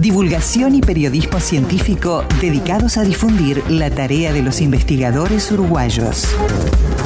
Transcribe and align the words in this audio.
Divulgación 0.00 0.74
y 0.74 0.80
periodismo 0.80 1.40
científico 1.40 2.24
dedicados 2.40 2.96
a 2.96 3.02
difundir 3.02 3.62
la 3.70 3.90
tarea 3.90 4.32
de 4.32 4.42
los 4.42 4.60
investigadores 4.60 5.50
uruguayos. 5.52 6.26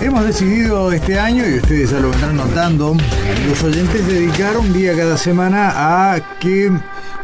Hemos 0.01 0.25
decidido 0.25 0.93
este 0.93 1.19
año, 1.19 1.49
y 1.49 1.55
ustedes 1.55 1.91
ya 1.91 1.99
lo 1.99 2.11
vendrán 2.11 2.37
notando, 2.37 2.97
los 3.49 3.63
oyentes 3.65 4.07
dedicar 4.07 4.57
un 4.57 4.73
día 4.73 4.95
cada 4.95 5.17
semana 5.17 6.13
a 6.13 6.39
que 6.39 6.71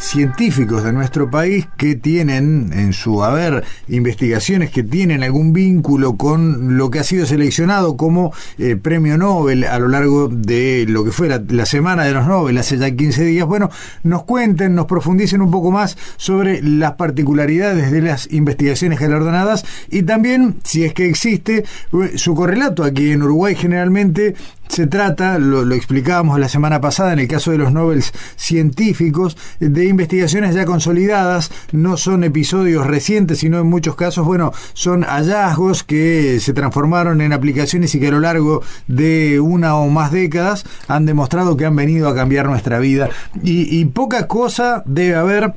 científicos 0.02 0.82
de 0.82 0.92
nuestro 0.92 1.30
país 1.30 1.68
que 1.76 1.94
tienen 1.94 2.72
en 2.74 2.92
su 2.92 3.22
haber 3.22 3.64
investigaciones 3.88 4.70
que 4.70 4.82
tienen 4.82 5.22
algún 5.22 5.52
vínculo 5.52 6.16
con 6.16 6.76
lo 6.76 6.90
que 6.90 6.98
ha 6.98 7.04
sido 7.04 7.24
seleccionado 7.24 7.96
como 7.96 8.32
eh, 8.58 8.76
premio 8.76 9.16
Nobel 9.16 9.64
a 9.64 9.78
lo 9.78 9.88
largo 9.88 10.28
de 10.28 10.86
lo 10.88 11.04
que 11.04 11.12
fue 11.12 11.28
la, 11.28 11.66
semana 11.66 12.04
de 12.04 12.12
los 12.12 12.26
Nobel 12.26 12.58
hace 12.58 12.78
ya 12.78 12.90
15 12.90 13.24
días, 13.24 13.46
bueno, 13.46 13.70
nos 14.02 14.24
cuenten, 14.24 14.74
nos 14.74 14.86
profundicen 14.86 15.40
un 15.40 15.50
poco 15.50 15.70
más 15.70 15.96
sobre 16.16 16.60
las 16.62 16.92
particularidades 16.92 17.92
de 17.92 18.02
las 18.02 18.30
investigaciones 18.32 18.98
galardonadas 18.98 19.64
y 19.88 20.02
también, 20.02 20.56
si 20.64 20.84
es 20.84 20.94
que 20.94 21.08
existe, 21.08 21.64
eh, 21.92 22.12
su 22.16 22.34
aquí 22.84 23.10
en 23.10 23.22
Uruguay 23.22 23.56
generalmente 23.56 24.34
se 24.68 24.86
trata, 24.86 25.38
lo, 25.38 25.70
explicábamos 25.74 26.38
la 26.38 26.48
semana 26.48 26.80
pasada 26.80 27.12
en 27.12 27.18
el 27.18 27.28
caso 27.28 27.50
de 27.50 27.58
los 27.58 27.72
Nobel 27.72 28.02
científicos, 28.36 29.36
de 29.60 29.84
investigaciones 29.84 30.54
ya 30.54 30.64
consolidadas, 30.64 31.50
no 31.72 31.96
son 31.96 32.24
episodios 32.24 32.86
recientes, 32.86 33.40
sino 33.40 33.58
en 33.58 33.66
muchos 33.66 33.96
casos, 33.96 34.24
bueno, 34.24 34.52
son 34.72 35.02
hallazgos 35.02 35.82
que 35.82 36.38
se 36.40 36.54
transformaron 36.54 37.20
en 37.20 37.32
aplicaciones 37.32 37.94
y 37.94 38.00
que 38.00 38.08
a 38.08 38.12
lo 38.12 38.20
largo 38.20 38.62
de 38.86 39.40
una 39.40 39.76
o 39.76 39.88
más 39.90 40.12
décadas 40.12 40.64
han 40.88 41.04
demostrado 41.04 41.56
que 41.56 41.66
han 41.66 41.76
venido 41.76 42.08
a 42.08 42.14
cambiar 42.14 42.46
nuestra 42.46 42.78
vida. 42.78 43.10
Y 43.42 43.84
poca 43.86 44.26
cosa 44.26 44.82
debe 44.86 45.16
haber 45.16 45.54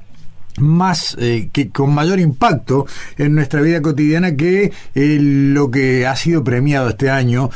más 0.60 1.18
eh, 1.20 1.50
que 1.52 1.70
con 1.70 1.94
mayor 1.94 2.20
impacto 2.20 2.86
en 3.18 3.36
nuestra 3.36 3.62
vida 3.62 3.82
cotidiana 3.82 4.36
que 4.36 4.72
eh, 4.94 5.18
lo 5.20 5.70
que 5.70 6.08
ha 6.08 6.16
sido 6.16 6.44
premiado 6.44 6.90
este 6.90 7.10
año 7.10 7.50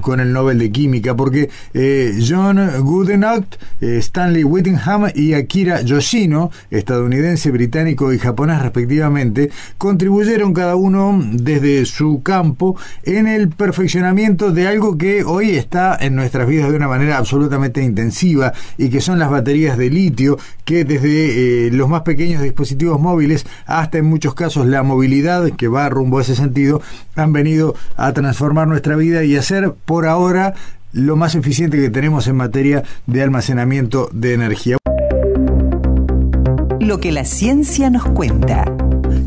con 0.00 0.20
el 0.20 0.32
Nobel 0.32 0.58
de 0.58 0.70
Química 0.70 1.16
porque 1.16 1.50
eh, 1.74 2.18
John 2.26 2.60
Goodenough, 2.80 3.44
Stanley 3.80 4.44
Whittingham 4.44 5.10
y 5.14 5.34
Akira 5.34 5.82
Yoshino 5.82 6.50
estadounidense, 6.70 7.50
británico 7.50 8.12
y 8.12 8.18
japonés 8.18 8.62
respectivamente 8.62 9.50
contribuyeron 9.78 10.52
cada 10.52 10.76
uno 10.76 11.20
desde 11.32 11.84
su 11.86 12.22
campo 12.22 12.76
en 13.02 13.26
el 13.26 13.48
perfeccionamiento 13.48 14.52
de 14.52 14.68
algo 14.68 14.96
que 14.96 15.24
hoy 15.24 15.50
está 15.50 15.96
en 16.00 16.14
nuestras 16.14 16.46
vidas 16.46 16.70
de 16.70 16.76
una 16.76 16.88
manera 16.88 17.18
absolutamente 17.18 17.82
intensiva 17.82 18.52
y 18.78 18.90
que 18.90 19.00
son 19.00 19.18
las 19.18 19.30
baterías 19.30 19.76
de 19.76 19.90
litio 19.90 20.38
que 20.64 20.84
desde 20.84 21.70
los 21.72 21.88
más 21.88 22.02
pequeños 22.02 22.11
dispositivos 22.14 23.00
móviles 23.00 23.46
hasta 23.66 23.98
en 23.98 24.06
muchos 24.06 24.34
casos 24.34 24.66
la 24.66 24.82
movilidad 24.82 25.50
que 25.52 25.68
va 25.68 25.88
rumbo 25.88 26.18
a 26.18 26.22
ese 26.22 26.36
sentido 26.36 26.80
han 27.16 27.32
venido 27.32 27.74
a 27.96 28.12
transformar 28.12 28.68
nuestra 28.68 28.96
vida 28.96 29.24
y 29.24 29.36
a 29.36 29.42
ser 29.42 29.72
por 29.84 30.06
ahora 30.06 30.54
lo 30.92 31.16
más 31.16 31.34
eficiente 31.34 31.78
que 31.78 31.90
tenemos 31.90 32.26
en 32.28 32.36
materia 32.36 32.82
de 33.06 33.22
almacenamiento 33.22 34.10
de 34.12 34.34
energía. 34.34 34.76
Lo 36.80 37.00
que 37.00 37.12
la 37.12 37.24
ciencia 37.24 37.90
nos 37.90 38.04
cuenta. 38.04 38.64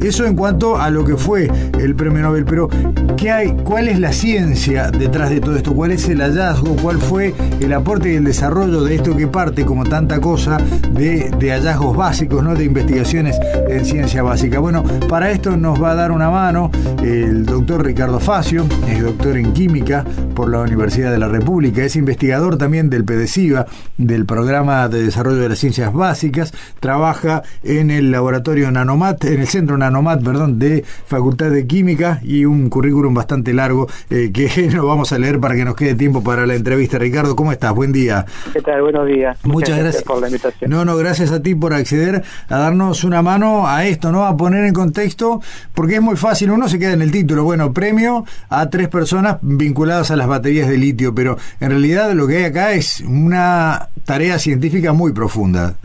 Eso 0.04 0.26
en 0.26 0.36
cuanto 0.36 0.78
a 0.78 0.90
lo 0.90 1.06
que 1.06 1.16
fue 1.16 1.50
el 1.80 1.96
premio 1.96 2.22
Nobel, 2.22 2.46
pero 2.46 2.70
¿qué 3.18 3.32
hay? 3.32 3.56
¿Cuál 3.64 3.88
es 3.88 4.00
la 4.00 4.12
ciencia 4.12 4.92
detrás 4.92 5.30
de 5.30 5.40
todo 5.40 5.56
esto? 5.56 5.74
¿Cuál 5.74 5.92
es 5.92 6.08
el 6.10 6.20
hallazgo? 6.22 6.76
¿Cuál 6.76 6.98
fue 6.98 7.34
el 7.60 7.74
aporte 7.74 8.12
y 8.12 8.16
el 8.16 8.24
desarrollo 8.24 8.84
de 8.84 8.96
esto 8.96 9.16
que 9.16 9.28
parte, 9.28 9.66
como 9.66 9.84
tanta 9.86 10.20
cosa, 10.20 10.58
de, 10.92 11.32
hallazgos 11.40 11.96
básicos, 11.96 12.44
¿no? 12.44 12.56
de 12.56 12.66
investigaciones 12.66 13.38
en 13.70 13.86
ciencia 13.86 14.22
básica? 14.22 14.60
Bueno, 14.60 14.84
para 15.08 15.32
esto 15.32 15.56
nos 15.56 15.82
va 15.82 15.92
a 15.92 15.96
dar 15.96 16.12
una 16.12 16.30
mano 16.30 16.72
el 17.02 17.46
doctor 17.46 17.86
Ricardo 17.86 18.20
Facio, 18.20 18.66
es 18.88 19.02
doctor 19.02 19.38
en 19.38 19.54
química 19.54 20.04
por 20.36 20.50
la 20.50 20.60
Universidad 20.60 21.12
de 21.12 21.20
la 21.20 21.28
República, 21.28 21.84
es 21.84 21.96
investigador 21.96 22.58
también 22.58 22.90
del 22.90 23.06
PDCIVA, 23.06 23.66
del 23.98 24.26
Programa 24.26 24.88
de 24.90 25.04
Desarrollo 25.04 25.38
de 25.38 25.50
las 25.50 25.60
Ciencias 25.60 25.94
Básicas, 25.94 26.54
trabaja 26.80 27.44
en 27.64 27.92
el 27.92 28.12
laboratorio 28.12 28.70
Nanomat, 28.72 29.24
en 29.26 29.42
el 29.42 29.48
Centro 29.48 29.78
Nanomat 29.78 29.85
Nomad, 29.92 30.22
perdón, 30.22 30.60
de 30.60 30.84
Facultad 31.08 31.52
de 31.52 31.66
Química 31.68 32.20
y 32.24 32.46
un 32.46 32.70
currículum 32.70 33.14
bastante 33.14 33.54
largo 33.54 33.88
eh, 34.10 34.32
que 34.34 34.70
lo 34.74 34.86
vamos 34.88 35.12
a 35.12 35.20
leer 35.20 35.40
para 35.40 35.56
que 35.56 35.66
nos 35.66 35.76
quede 35.76 35.96
tiempo 35.96 36.24
para 36.24 36.46
la 36.46 36.56
entrevista. 36.56 36.98
Ricardo, 36.98 37.36
¿cómo 37.36 37.52
estás? 37.52 37.74
Buen 37.74 37.92
día. 37.92 38.26
¿Qué 38.54 38.62
tal? 38.62 38.82
Buenos 38.82 39.08
días. 39.08 39.38
Muchas, 39.44 39.78
gracias, 39.78 40.04
por 40.04 40.22
la 40.22 40.28
invitación. 40.28 40.70
No, 40.70 40.86
no, 40.86 40.96
gracias 40.98 41.32
a 41.32 41.42
ti 41.42 41.56
por 41.56 41.74
acceder 41.74 42.24
a 42.50 42.58
darnos 42.58 43.04
una 43.04 43.22
mano 43.22 43.68
a 43.68 43.86
esto, 43.86 44.12
¿no? 44.12 44.26
A 44.26 44.36
poner 44.38 44.66
en 44.66 44.74
contexto, 44.74 45.42
porque 45.74 45.96
es 45.96 46.02
muy 46.02 46.16
fácil, 46.16 46.52
uno 46.52 46.68
se 46.70 46.80
queda 46.80 46.94
en 46.94 47.02
el 47.02 47.12
título, 47.12 47.44
bueno, 47.44 47.74
premio 47.74 48.26
a 48.50 48.70
tres 48.70 48.88
personas 48.88 49.38
vinculadas 49.42 50.12
a 50.12 50.16
las 50.16 50.28
baterías 50.28 50.70
de 50.70 50.78
litio, 50.78 51.14
pero 51.14 51.38
en 51.60 51.70
realidad 51.70 52.12
lo 52.14 52.28
que 52.28 52.38
hay 52.38 52.44
acá 52.46 52.74
es 52.74 53.02
una 53.02 53.90
tarea 54.06 54.40
científica 54.40 54.94
muy 54.94 55.12
profunda. 55.14 55.76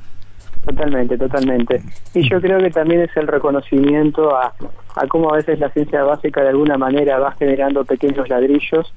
Totalmente, 0.65 1.17
totalmente. 1.17 1.83
Y 2.15 2.29
yo 2.29 2.41
creo 2.41 2.59
que 2.59 2.71
también 2.71 3.03
es 3.03 3.17
el 3.17 3.27
reconocimiento 3.27 4.37
a, 4.37 4.53
a 4.97 5.07
cómo 5.09 5.33
a 5.33 5.37
veces 5.37 5.59
la 5.59 5.71
ciencia 5.71 6.03
básica 6.03 6.43
de 6.43 6.51
alguna 6.51 6.77
manera 6.77 7.19
va 7.19 7.33
generando 7.33 7.85
pequeños 7.85 8.29
ladrillos 8.29 8.93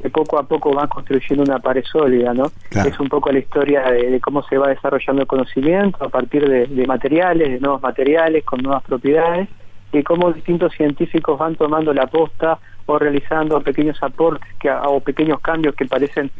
que 0.00 0.10
poco 0.10 0.38
a 0.38 0.42
poco 0.42 0.74
van 0.74 0.88
construyendo 0.88 1.42
una 1.42 1.58
pared 1.58 1.84
sólida, 1.84 2.34
¿no? 2.34 2.52
Es 2.70 3.00
un 3.00 3.08
poco 3.08 3.32
la 3.32 3.38
historia 3.38 3.82
de, 3.90 4.20
cómo 4.20 4.42
se 4.42 4.58
va 4.58 4.68
desarrollando 4.68 5.22
el 5.22 5.28
conocimiento 5.28 6.04
a 6.04 6.08
partir 6.08 6.46
de, 6.46 6.66
de, 6.66 6.86
materiales, 6.86 7.48
de 7.48 7.60
nuevos 7.60 7.80
materiales, 7.80 8.44
con 8.44 8.62
nuevas 8.62 8.82
propiedades, 8.82 9.48
y 9.92 10.02
cómo 10.02 10.32
distintos 10.32 10.72
científicos 10.74 11.38
van 11.38 11.56
tomando 11.56 11.94
la 11.94 12.06
posta 12.06 12.58
o 12.84 12.98
realizando 12.98 13.60
pequeños 13.60 14.00
aportes 14.02 14.48
que, 14.58 14.70
o 14.70 15.00
pequeños 15.00 15.40
cambios 15.40 15.74
que 15.74 15.86
parecen 15.86 16.30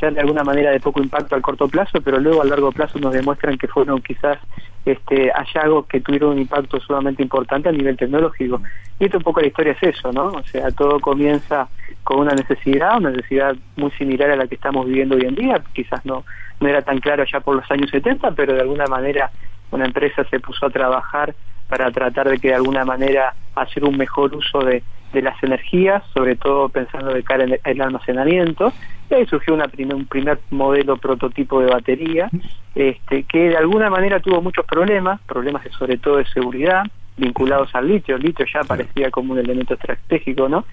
ya 0.00 0.10
de 0.10 0.20
alguna 0.20 0.44
manera 0.44 0.70
de 0.70 0.80
poco 0.80 1.00
impacto 1.02 1.34
al 1.34 1.42
corto 1.42 1.68
plazo, 1.68 2.00
pero 2.02 2.18
luego 2.18 2.42
a 2.42 2.44
largo 2.44 2.72
plazo 2.72 2.98
nos 2.98 3.12
demuestran 3.12 3.58
que 3.58 3.68
fueron 3.68 4.00
quizás 4.02 4.38
este, 4.84 5.30
hallazgos 5.30 5.86
que 5.86 6.00
tuvieron 6.00 6.32
un 6.32 6.38
impacto 6.38 6.80
sumamente 6.80 7.22
importante 7.22 7.68
a 7.68 7.72
nivel 7.72 7.96
tecnológico. 7.96 8.60
Y 8.98 9.04
esto 9.04 9.18
un 9.18 9.24
poco 9.24 9.40
la 9.40 9.48
historia 9.48 9.72
es 9.72 9.82
eso, 9.82 10.12
¿no? 10.12 10.26
O 10.26 10.42
sea, 10.44 10.70
todo 10.70 11.00
comienza 11.00 11.68
con 12.04 12.20
una 12.20 12.32
necesidad, 12.32 12.98
una 12.98 13.10
necesidad 13.10 13.56
muy 13.76 13.90
similar 13.92 14.30
a 14.30 14.36
la 14.36 14.46
que 14.46 14.54
estamos 14.54 14.86
viviendo 14.86 15.16
hoy 15.16 15.22
en 15.22 15.34
día, 15.34 15.62
quizás 15.72 16.04
no, 16.04 16.24
no 16.60 16.68
era 16.68 16.82
tan 16.82 16.98
claro 17.00 17.24
ya 17.30 17.40
por 17.40 17.56
los 17.56 17.70
años 17.70 17.90
70, 17.90 18.32
pero 18.32 18.54
de 18.54 18.60
alguna 18.60 18.86
manera 18.86 19.30
una 19.70 19.86
empresa 19.86 20.24
se 20.24 20.40
puso 20.40 20.66
a 20.66 20.70
trabajar 20.70 21.34
para 21.68 21.90
tratar 21.92 22.28
de 22.28 22.38
que 22.38 22.48
de 22.48 22.54
alguna 22.54 22.84
manera 22.84 23.34
hacer 23.54 23.84
un 23.84 23.96
mejor 23.96 24.34
uso 24.34 24.60
de, 24.60 24.82
de 25.12 25.22
las 25.22 25.40
energías, 25.42 26.02
sobre 26.12 26.36
todo 26.36 26.68
pensando 26.68 27.12
de 27.12 27.22
cara 27.22 27.44
en 27.44 27.58
el 27.62 27.80
almacenamiento, 27.80 28.72
y 29.10 29.14
ahí 29.14 29.26
surgió 29.26 29.54
una 29.54 29.68
un 29.92 30.06
primer 30.06 30.38
modelo 30.50 30.96
prototipo 30.96 31.60
de 31.60 31.66
batería, 31.66 32.30
este, 32.74 33.24
que 33.24 33.50
de 33.50 33.56
alguna 33.56 33.90
manera 33.90 34.20
tuvo 34.20 34.40
muchos 34.40 34.64
problemas, 34.64 35.20
problemas 35.22 35.66
sobre 35.76 35.98
todo 35.98 36.18
de 36.18 36.26
seguridad, 36.26 36.84
vinculados 37.16 37.74
al 37.74 37.88
litio, 37.88 38.16
el 38.16 38.22
litio 38.22 38.46
ya 38.52 38.60
aparecía 38.60 39.10
como 39.10 39.32
un 39.32 39.40
elemento 39.40 39.74
estratégico, 39.74 40.48
¿no? 40.48 40.64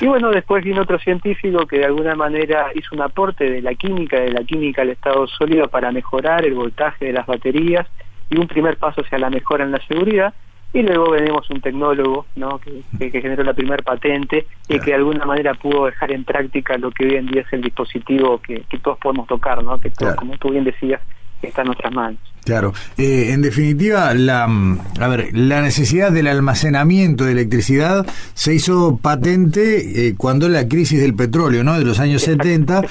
Y 0.00 0.06
bueno, 0.06 0.30
después 0.30 0.64
vino 0.64 0.82
otro 0.82 0.98
científico 0.98 1.66
que 1.66 1.78
de 1.78 1.84
alguna 1.84 2.14
manera 2.14 2.70
hizo 2.74 2.94
un 2.94 3.02
aporte 3.02 3.48
de 3.48 3.62
la 3.62 3.74
química, 3.74 4.18
de 4.18 4.32
la 4.32 4.42
química 4.42 4.82
al 4.82 4.90
estado 4.90 5.26
sólido 5.28 5.68
para 5.68 5.92
mejorar 5.92 6.44
el 6.44 6.54
voltaje 6.54 7.06
de 7.06 7.12
las 7.12 7.26
baterías 7.26 7.86
y 8.30 8.38
un 8.38 8.48
primer 8.48 8.78
paso 8.78 9.02
hacia 9.02 9.18
la 9.18 9.30
mejora 9.30 9.64
en 9.64 9.72
la 9.72 9.80
seguridad, 9.86 10.34
y 10.72 10.82
luego 10.82 11.10
venimos 11.10 11.48
un 11.50 11.60
tecnólogo 11.60 12.26
¿no? 12.36 12.58
que, 12.58 13.10
que, 13.10 13.20
generó 13.20 13.42
la 13.44 13.54
primera 13.54 13.82
patente 13.82 14.46
y 14.68 14.78
que 14.78 14.90
de 14.90 14.94
alguna 14.94 15.24
manera 15.24 15.54
pudo 15.54 15.86
dejar 15.86 16.12
en 16.12 16.24
práctica 16.24 16.76
lo 16.76 16.90
que 16.90 17.06
hoy 17.06 17.14
en 17.14 17.26
día 17.26 17.42
es 17.42 17.52
el 17.52 17.62
dispositivo 17.62 18.40
que, 18.40 18.64
todos 18.82 18.98
podemos 18.98 19.26
tocar, 19.26 19.62
¿no? 19.64 19.80
que 19.80 19.90
como 20.16 20.36
tú 20.38 20.50
bien 20.50 20.64
decías, 20.64 21.00
está 21.42 21.62
en 21.62 21.66
nuestras 21.68 21.92
manos. 21.92 22.20
Claro, 22.44 22.72
eh, 22.96 23.32
en 23.32 23.42
definitiva, 23.42 24.14
la, 24.14 24.46
mm, 24.46 24.78
a 25.00 25.08
ver, 25.08 25.30
la 25.32 25.62
necesidad 25.62 26.12
del 26.12 26.28
almacenamiento 26.28 27.24
de 27.24 27.32
electricidad 27.32 28.06
se 28.34 28.54
hizo 28.54 28.98
patente 29.02 30.08
eh, 30.08 30.14
cuando 30.16 30.48
la 30.48 30.68
crisis 30.68 31.00
del 31.00 31.14
petróleo, 31.14 31.64
¿no? 31.64 31.76
De 31.76 31.84
los 31.84 31.98
años 31.98 32.22
70, 32.22 32.82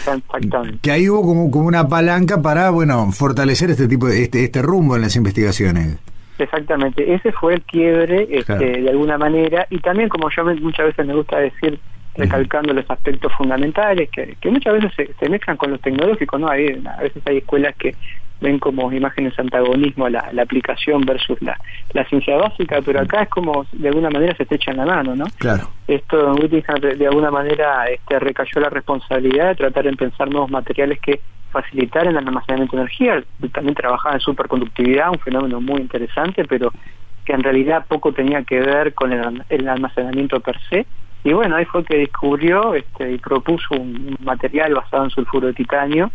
que 0.81 0.91
ahí 0.91 1.07
hubo 1.07 1.21
como, 1.21 1.51
como 1.51 1.67
una 1.67 1.87
palanca 1.87 2.41
para, 2.41 2.69
bueno, 2.69 3.11
fortalecer 3.13 3.71
este 3.71 3.87
tipo 3.87 4.07
de 4.07 4.23
este, 4.23 4.43
este 4.43 4.61
rumbo 4.61 4.97
en 4.97 5.03
las 5.03 5.15
investigaciones. 5.15 5.97
Exactamente, 6.37 7.13
ese 7.13 7.31
fue 7.31 7.55
el 7.55 7.61
quiebre 7.63 8.27
este, 8.29 8.81
de 8.81 8.89
alguna 8.89 9.17
manera 9.17 9.67
y 9.69 9.79
también 9.79 10.09
como 10.09 10.29
yo 10.29 10.43
muchas 10.43 10.87
veces 10.87 11.05
me 11.05 11.15
gusta 11.15 11.39
decir, 11.39 11.79
recalcando 12.15 12.73
los 12.73 12.89
aspectos 12.89 13.31
fundamentales 13.33 14.09
que, 14.09 14.35
que 14.39 14.49
muchas 14.49 14.73
veces 14.73 15.09
se, 15.19 15.29
mezclan 15.29 15.57
con 15.57 15.71
los 15.71 15.81
tecnológicos, 15.81 16.39
¿no? 16.39 16.49
Hay, 16.49 16.81
a 16.85 17.01
veces 17.01 17.21
hay 17.25 17.37
escuelas 17.37 17.75
que 17.77 17.95
ven 18.41 18.59
como 18.59 18.91
imágenes 18.91 19.37
antagonismo 19.39 20.09
la, 20.09 20.29
la 20.33 20.43
aplicación 20.43 21.01
versus 21.01 21.41
la, 21.41 21.57
la 21.93 22.05
ciencia 22.05 22.37
básica, 22.37 22.79
pero 22.85 23.01
acá 23.01 23.23
es 23.23 23.29
como 23.29 23.65
de 23.71 23.87
alguna 23.87 24.09
manera 24.09 24.35
se 24.35 24.43
estrechan 24.43 24.77
la 24.77 24.85
mano, 24.85 25.15
¿no? 25.15 25.25
Claro. 25.37 25.69
Esto 25.87 26.35
de, 26.35 26.95
de 26.95 27.07
alguna 27.07 27.31
manera 27.31 27.85
este, 27.85 28.19
recayó 28.19 28.59
la 28.59 28.69
responsabilidad 28.69 29.49
de 29.49 29.55
tratar 29.55 29.85
de 29.85 29.93
pensar 29.93 30.29
nuevos 30.29 30.51
materiales 30.51 30.99
que 30.99 31.21
facilitar 31.51 32.05
el 32.05 32.17
almacenamiento 32.17 32.75
de 32.75 32.81
energía. 32.81 33.23
También 33.53 33.75
trabajaba 33.75 34.15
en 34.15 34.21
superconductividad, 34.21 35.09
un 35.09 35.19
fenómeno 35.19 35.61
muy 35.61 35.79
interesante, 35.79 36.43
pero 36.43 36.71
que 37.23 37.33
en 37.33 37.43
realidad 37.43 37.85
poco 37.87 38.11
tenía 38.11 38.43
que 38.43 38.59
ver 38.59 38.93
con 38.93 39.13
el, 39.13 39.67
almacenamiento 39.69 40.41
per 40.41 40.59
se. 40.69 40.85
Y 41.23 41.33
bueno, 41.33 41.55
ahí 41.55 41.65
fue 41.65 41.83
que 41.83 41.97
descubrió 41.97 42.75
este, 42.75 43.13
y 43.13 43.17
propuso 43.17 43.73
un, 43.73 44.17
material 44.19 44.73
basado 44.75 45.05
en 45.05 45.09
sulfuro 45.09 45.47
de 45.47 45.53
titanio, 45.53 46.11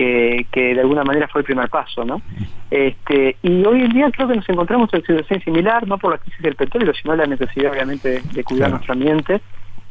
que, 0.00 0.46
que, 0.50 0.74
de 0.74 0.80
alguna 0.80 1.04
manera 1.04 1.28
fue 1.28 1.42
el 1.42 1.44
primer 1.44 1.68
paso, 1.68 2.06
¿no? 2.06 2.22
Este, 2.70 3.36
y 3.42 3.66
hoy 3.66 3.82
en 3.82 3.90
día 3.90 4.10
creo 4.10 4.28
que 4.28 4.36
nos 4.36 4.48
encontramos 4.48 4.88
en 4.94 5.00
una 5.00 5.06
situación 5.06 5.42
similar, 5.42 5.86
no 5.86 5.98
por 5.98 6.12
la 6.12 6.18
crisis 6.18 6.40
del 6.40 6.54
petróleo, 6.54 6.94
sino 6.94 7.14
la 7.14 7.26
necesidad 7.26 7.72
obviamente 7.72 8.22
de, 8.32 8.44
cuidar 8.44 8.70
nuestro 8.70 8.94
ambiente 8.94 9.42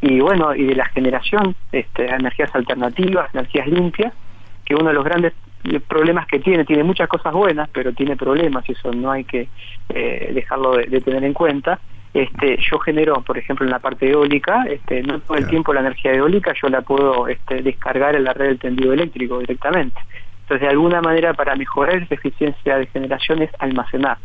y 0.01 0.19
bueno, 0.19 0.55
y 0.55 0.63
de 0.63 0.75
la 0.75 0.85
generación 0.85 1.55
este, 1.71 2.03
de 2.03 2.09
energías 2.09 2.49
alternativas, 2.55 3.29
energías 3.35 3.67
limpias, 3.67 4.11
que 4.65 4.73
uno 4.73 4.87
de 4.87 4.95
los 4.95 5.03
grandes 5.03 5.33
problemas 5.87 6.25
que 6.25 6.39
tiene, 6.39 6.65
tiene 6.65 6.83
muchas 6.83 7.07
cosas 7.07 7.31
buenas, 7.31 7.69
pero 7.71 7.93
tiene 7.93 8.15
problemas 8.15 8.67
y 8.67 8.71
eso 8.71 8.91
no 8.91 9.11
hay 9.11 9.25
que 9.25 9.47
eh, 9.89 10.31
dejarlo 10.33 10.77
de, 10.77 11.01
tener 11.01 11.23
en 11.23 11.33
cuenta. 11.33 11.79
Este, 12.13 12.57
yo 12.57 12.79
genero, 12.79 13.21
por 13.21 13.37
ejemplo, 13.37 13.65
en 13.65 13.71
la 13.71 13.79
parte 13.79 14.09
eólica, 14.09 14.63
este, 14.67 15.03
no 15.03 15.19
todo 15.19 15.37
el 15.37 15.47
tiempo 15.47 15.73
la 15.73 15.81
energía 15.81 16.13
eólica 16.13 16.53
yo 16.59 16.69
la 16.69 16.81
puedo 16.81 17.27
este, 17.27 17.61
descargar 17.61 18.15
en 18.15 18.23
la 18.23 18.33
red 18.33 18.47
del 18.47 18.59
tendido 18.59 18.93
eléctrico 18.93 19.39
directamente. 19.39 19.99
Entonces, 20.41 20.61
de 20.61 20.69
alguna 20.69 21.01
manera, 21.01 21.33
para 21.33 21.55
mejorar 21.55 22.01
esa 22.01 22.15
eficiencia 22.15 22.77
de 22.77 22.87
generación 22.87 23.43
es 23.43 23.51
almacenar. 23.59 24.17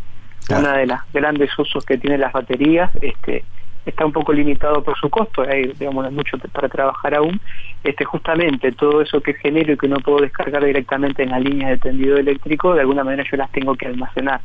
Una 0.51 0.77
de 0.77 0.87
las 0.87 1.01
grandes 1.13 1.51
usos 1.59 1.85
que 1.85 1.99
tienen 1.99 2.21
las 2.21 2.33
baterías 2.33 2.91
este, 3.01 3.45
está 3.87 4.07
un 4.07 4.13
poco 4.13 4.33
limitado 4.33 4.83
por 4.83 4.97
su 4.99 5.11
costo, 5.11 5.43
hay 5.43 5.73
digamos, 5.79 6.11
mucho 6.13 6.39
para 6.39 6.69
trabajar 6.69 7.15
aún, 7.15 7.41
este, 7.83 8.05
justamente 8.05 8.73
todo 8.73 9.03
eso 9.03 9.21
que 9.21 9.35
genero 9.35 9.75
y 9.75 9.77
que 9.77 9.89
no 9.89 9.97
puedo 9.97 10.19
descargar 10.19 10.65
directamente 10.65 11.23
en 11.23 11.31
la 11.31 11.39
línea 11.39 11.71
de 11.71 11.79
tendido 11.79 12.17
eléctrico, 12.17 12.75
de 12.75 12.81
alguna 12.81 13.05
manera 13.05 13.25
yo 13.31 13.37
las 13.37 13.51
tengo 13.53 13.75
que 13.75 13.87
almacenar. 13.87 14.41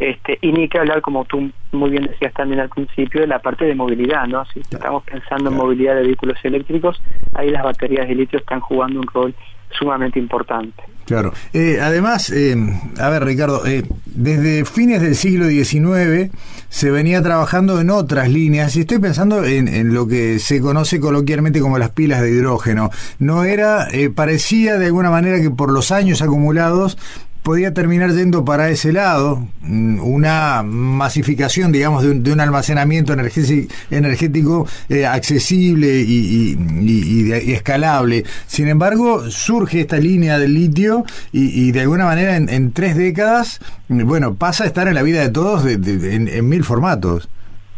Este, 0.00 0.38
y 0.40 0.50
ni 0.50 0.66
que 0.66 0.78
hablar, 0.78 1.02
como 1.02 1.26
tú 1.26 1.50
muy 1.72 1.90
bien 1.90 2.06
decías 2.06 2.32
también 2.32 2.60
al 2.60 2.70
principio, 2.70 3.20
de 3.20 3.26
la 3.26 3.38
parte 3.38 3.66
de 3.66 3.74
movilidad, 3.74 4.26
¿no? 4.26 4.46
Si 4.46 4.60
estamos 4.60 5.04
pensando 5.04 5.50
en 5.50 5.56
movilidad 5.56 5.94
de 5.94 6.02
vehículos 6.04 6.38
eléctricos, 6.42 7.02
ahí 7.34 7.50
las 7.50 7.62
baterías 7.62 8.08
de 8.08 8.14
litio 8.14 8.38
están 8.38 8.60
jugando 8.60 8.98
un 8.98 9.06
rol 9.06 9.34
sumamente 9.78 10.18
importante. 10.18 10.82
Claro. 11.04 11.32
Eh, 11.52 11.78
además, 11.82 12.30
eh, 12.30 12.56
a 12.98 13.10
ver, 13.10 13.24
Ricardo, 13.24 13.66
eh, 13.66 13.84
desde 14.06 14.64
fines 14.64 15.02
del 15.02 15.16
siglo 15.16 15.48
XIX 15.48 16.30
se 16.68 16.90
venía 16.90 17.20
trabajando 17.22 17.80
en 17.80 17.90
otras 17.90 18.30
líneas 18.30 18.76
y 18.76 18.80
estoy 18.80 19.00
pensando 19.00 19.44
en, 19.44 19.68
en 19.68 19.92
lo 19.92 20.06
que 20.06 20.38
se 20.38 20.60
conoce 20.60 20.98
coloquialmente 20.98 21.60
como 21.60 21.78
las 21.78 21.90
pilas 21.90 22.22
de 22.22 22.30
hidrógeno. 22.30 22.90
No 23.18 23.44
era, 23.44 23.88
parecía 24.14 24.78
de 24.78 24.86
alguna 24.86 25.10
manera 25.10 25.40
que 25.40 25.50
por 25.50 25.72
los 25.72 25.90
años 25.90 26.22
acumulados 26.22 26.96
podía 27.42 27.72
terminar 27.72 28.10
yendo 28.10 28.44
para 28.44 28.68
ese 28.68 28.92
lado, 28.92 29.46
mm, 29.62 30.00
una 30.00 30.62
masificación, 30.62 31.72
digamos, 31.72 32.02
de 32.02 32.32
un, 32.32 32.40
almacenamiento 32.40 33.12
energético 33.12 34.66
eh, 34.88 35.06
accesible 35.06 35.86
y, 35.86 37.32
escalable. 37.52 38.24
Sin 38.46 38.68
embargo, 38.68 39.30
surge 39.30 39.80
esta 39.80 39.98
línea 39.98 40.38
del 40.38 40.54
litio 40.54 41.04
y, 41.32 41.72
de 41.72 41.80
alguna 41.80 42.04
manera 42.04 42.36
en, 42.36 42.72
tres 42.72 42.96
décadas, 42.96 43.60
bueno, 43.88 44.34
pasa 44.34 44.64
a 44.64 44.66
estar 44.66 44.88
en 44.88 44.94
la 44.94 45.02
vida 45.02 45.20
de 45.20 45.30
todos 45.30 45.64
en, 45.66 46.48
mil 46.48 46.64
formatos. 46.64 47.28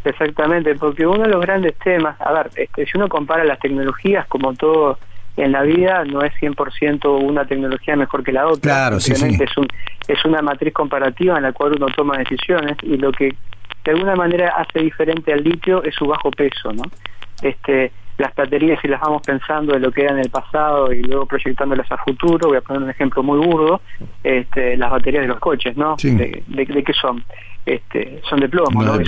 Exactamente, 0.05 0.75
porque 0.75 1.07
uno 1.07 1.23
de 1.23 1.29
los 1.29 1.41
grandes 1.41 1.75
temas, 1.79 2.21
a 2.21 2.33
ver, 2.33 2.51
este, 2.57 2.87
si 2.87 2.97
uno 2.97 3.09
compara 3.09 3.45
las 3.45 3.59
tecnologías 3.61 4.27
como 4.27 4.53
todo 4.55 4.99
en 5.37 5.53
la 5.53 5.63
vida 5.63 6.05
no 6.05 6.23
es 6.23 6.33
100% 6.35 7.23
una 7.23 7.45
tecnología 7.47 7.97
mejor 7.97 8.23
que 8.23 8.33
la 8.33 8.47
otra. 8.47 8.61
Claro, 8.61 9.01
sí, 9.01 9.15
sí. 9.15 9.39
Es, 9.41 9.57
un, 9.57 9.67
es 10.07 10.25
una 10.25 10.43
matriz 10.43 10.75
comparativa 10.75 11.37
en 11.37 11.43
la 11.43 11.53
cual 11.53 11.75
uno 11.77 11.87
toma 11.95 12.19
decisiones 12.19 12.77
y 12.83 12.97
lo 12.99 13.13
que 13.13 13.35
de 13.85 13.91
alguna 13.91 14.15
manera 14.15 14.55
hace 14.57 14.81
diferente 14.81 15.33
al 15.33 15.43
litio 15.43 15.83
es 15.83 15.95
su 15.95 16.07
bajo 16.07 16.31
peso, 16.31 16.73
¿no? 16.73 16.85
Este, 17.43 17.91
las 18.19 18.35
baterías, 18.35 18.79
si 18.81 18.89
las 18.89 19.01
vamos 19.01 19.23
pensando 19.23 19.73
de 19.73 19.81
lo 19.81 19.91
que 19.91 20.03
era 20.03 20.13
en 20.13 20.19
el 20.19 20.31
pasado 20.31 20.93
y 20.93 21.03
luego 21.03 21.27
proyectándolas 21.27 21.91
a 21.91 21.97
futuro, 21.97 22.49
voy 22.49 22.59
a 22.59 22.61
poner 22.61 22.83
un 22.83 22.91
ejemplo 22.91 23.23
muy 23.23 23.45
burdo, 23.45 23.81
este, 24.23 24.77
las 24.77 24.91
baterías 24.91 25.23
de 25.23 25.29
los 25.29 25.41
coches, 25.41 25.77
¿no? 25.77 25.97
De, 25.97 26.45
de, 26.47 26.85
qué 26.85 26.93
son? 26.93 27.25
Este, 27.65 28.21
son 28.29 28.41
de 28.41 28.49
plomo, 28.49 28.83
¿no? 28.83 29.01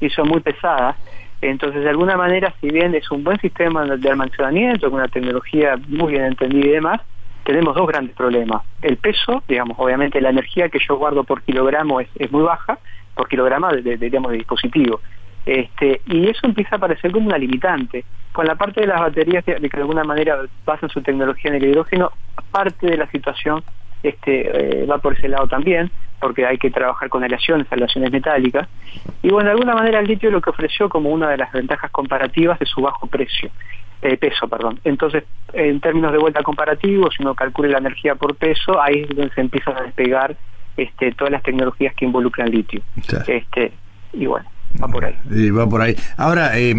y 0.00 0.10
son 0.10 0.28
muy 0.28 0.40
pesadas 0.40 0.96
entonces, 1.42 1.82
de 1.82 1.90
alguna 1.90 2.16
manera, 2.16 2.54
si 2.60 2.70
bien 2.70 2.94
es 2.94 3.10
un 3.10 3.22
buen 3.22 3.38
sistema 3.40 3.84
de 3.84 4.10
almacenamiento, 4.10 4.90
con 4.90 5.00
una 5.00 5.08
tecnología 5.08 5.76
muy 5.88 6.12
bien 6.12 6.24
entendida 6.24 6.66
y 6.66 6.70
demás, 6.70 7.00
tenemos 7.44 7.76
dos 7.76 7.86
grandes 7.86 8.14
problemas. 8.16 8.62
El 8.82 8.96
peso, 8.96 9.42
digamos, 9.46 9.76
obviamente 9.78 10.20
la 10.20 10.30
energía 10.30 10.68
que 10.68 10.78
yo 10.86 10.96
guardo 10.96 11.24
por 11.24 11.42
kilogramo 11.42 12.00
es, 12.00 12.08
es 12.16 12.30
muy 12.32 12.42
baja, 12.42 12.78
por 13.14 13.28
kilogramo 13.28 13.68
de, 13.68 13.96
digamos, 13.96 14.32
de 14.32 14.38
dispositivo. 14.38 15.00
Este, 15.44 16.00
y 16.06 16.28
eso 16.28 16.40
empieza 16.44 16.74
a 16.74 16.78
aparecer 16.78 17.12
como 17.12 17.28
una 17.28 17.38
limitante. 17.38 18.04
Con 18.32 18.46
la 18.46 18.56
parte 18.56 18.80
de 18.80 18.88
las 18.88 19.00
baterías, 19.00 19.44
que 19.44 19.54
de 19.54 19.70
alguna 19.74 20.04
manera 20.04 20.38
basan 20.64 20.90
su 20.90 21.00
tecnología 21.02 21.50
en 21.50 21.56
el 21.56 21.70
hidrógeno, 21.70 22.10
parte 22.50 22.86
de 22.86 22.96
la 22.96 23.06
situación 23.10 23.62
este, 24.02 24.82
eh, 24.82 24.86
va 24.86 24.98
por 24.98 25.14
ese 25.14 25.28
lado 25.28 25.46
también, 25.46 25.90
porque 26.20 26.46
hay 26.46 26.58
que 26.58 26.70
trabajar 26.70 27.08
con 27.08 27.24
aleaciones, 27.24 27.66
aleaciones 27.70 28.10
metálicas. 28.10 28.68
Y 29.22 29.30
bueno, 29.30 29.48
de 29.48 29.52
alguna 29.52 29.74
manera 29.74 30.00
el 30.00 30.06
litio 30.06 30.30
lo 30.30 30.40
que 30.40 30.50
ofreció 30.50 30.88
como 30.88 31.10
una 31.10 31.28
de 31.30 31.36
las 31.36 31.52
ventajas 31.52 31.90
comparativas 31.90 32.60
es 32.60 32.68
su 32.68 32.80
bajo 32.80 33.06
precio, 33.06 33.50
eh, 34.02 34.16
peso, 34.16 34.48
perdón. 34.48 34.80
Entonces, 34.84 35.24
en 35.52 35.80
términos 35.80 36.12
de 36.12 36.18
vuelta 36.18 36.42
comparativos, 36.42 37.14
si 37.16 37.22
uno 37.22 37.34
calcula 37.34 37.68
la 37.68 37.78
energía 37.78 38.14
por 38.14 38.34
peso, 38.36 38.80
ahí 38.80 39.06
es 39.08 39.16
donde 39.16 39.34
se 39.34 39.40
empiezan 39.40 39.76
a 39.76 39.82
despegar 39.82 40.36
este, 40.76 41.12
todas 41.12 41.32
las 41.32 41.42
tecnologías 41.42 41.94
que 41.94 42.04
involucran 42.04 42.50
litio. 42.50 42.82
Este, 43.26 43.72
y 44.12 44.26
bueno, 44.26 44.46
va 44.82 44.88
por 44.88 45.04
ahí. 45.04 45.14
Y 45.30 45.50
va 45.50 45.68
por 45.68 45.80
ahí. 45.80 45.96
Ahora, 46.16 46.58
eh, 46.58 46.74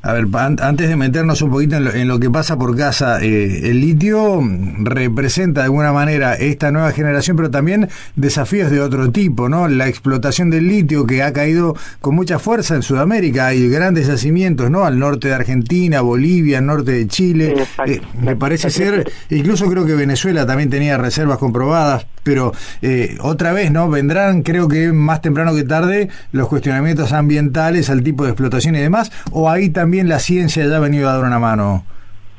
a 0.00 0.12
ver, 0.12 0.28
antes 0.32 0.88
de 0.88 0.94
meternos 0.94 1.42
un 1.42 1.50
poquito 1.50 1.76
en 1.76 2.06
lo, 2.06 2.20
que 2.20 2.30
pasa 2.30 2.56
por 2.56 2.76
casa, 2.76 3.20
eh, 3.20 3.68
el 3.68 3.80
litio 3.80 4.40
representa 4.78 5.62
de 5.62 5.64
alguna 5.64 5.92
manera 5.92 6.34
esta 6.34 6.70
nueva 6.70 6.92
generación, 6.92 7.36
pero 7.36 7.50
también 7.50 7.88
desafíos 8.14 8.70
de 8.70 8.80
otro 8.80 9.10
tipo, 9.10 9.48
¿no? 9.48 9.66
La 9.66 9.88
explotación 9.88 10.50
del 10.50 10.68
litio 10.68 11.04
que 11.04 11.24
ha 11.24 11.32
caído 11.32 11.74
con 12.00 12.14
mucha 12.14 12.38
fuerza 12.38 12.76
en 12.76 12.82
Sudamérica, 12.82 13.48
hay 13.48 13.68
grandes 13.68 14.06
yacimientos, 14.06 14.70
¿no? 14.70 14.84
Al 14.84 15.00
norte 15.00 15.28
de 15.28 15.34
Argentina, 15.34 16.00
Bolivia, 16.00 16.58
al 16.58 16.66
norte 16.66 16.92
de 16.92 17.08
Chile. 17.08 17.56
Eh, 17.84 18.00
me 18.22 18.36
parece 18.36 18.70
ser, 18.70 19.10
incluso 19.30 19.68
creo 19.68 19.84
que 19.84 19.94
Venezuela 19.94 20.46
también 20.46 20.70
tenía 20.70 20.96
reservas 20.96 21.38
comprobadas, 21.38 22.06
pero 22.22 22.52
eh, 22.82 23.18
otra 23.20 23.52
vez, 23.52 23.72
¿no? 23.72 23.88
Vendrán, 23.90 24.42
creo 24.42 24.68
que 24.68 24.92
más 24.92 25.22
temprano 25.22 25.54
que 25.56 25.64
tarde, 25.64 26.08
los 26.30 26.46
cuestionamientos 26.46 27.12
ambientales 27.12 27.90
al 27.90 28.04
tipo 28.04 28.24
de 28.24 28.30
explotación 28.30 28.76
y 28.76 28.78
demás, 28.78 29.10
o 29.32 29.50
ahí 29.50 29.70
también 29.70 29.87
también 29.88 30.06
la 30.06 30.18
ciencia 30.18 30.66
ya 30.66 30.76
ha 30.76 30.80
venido 30.80 31.08
a 31.08 31.14
dar 31.14 31.24
una 31.24 31.38
mano? 31.38 31.82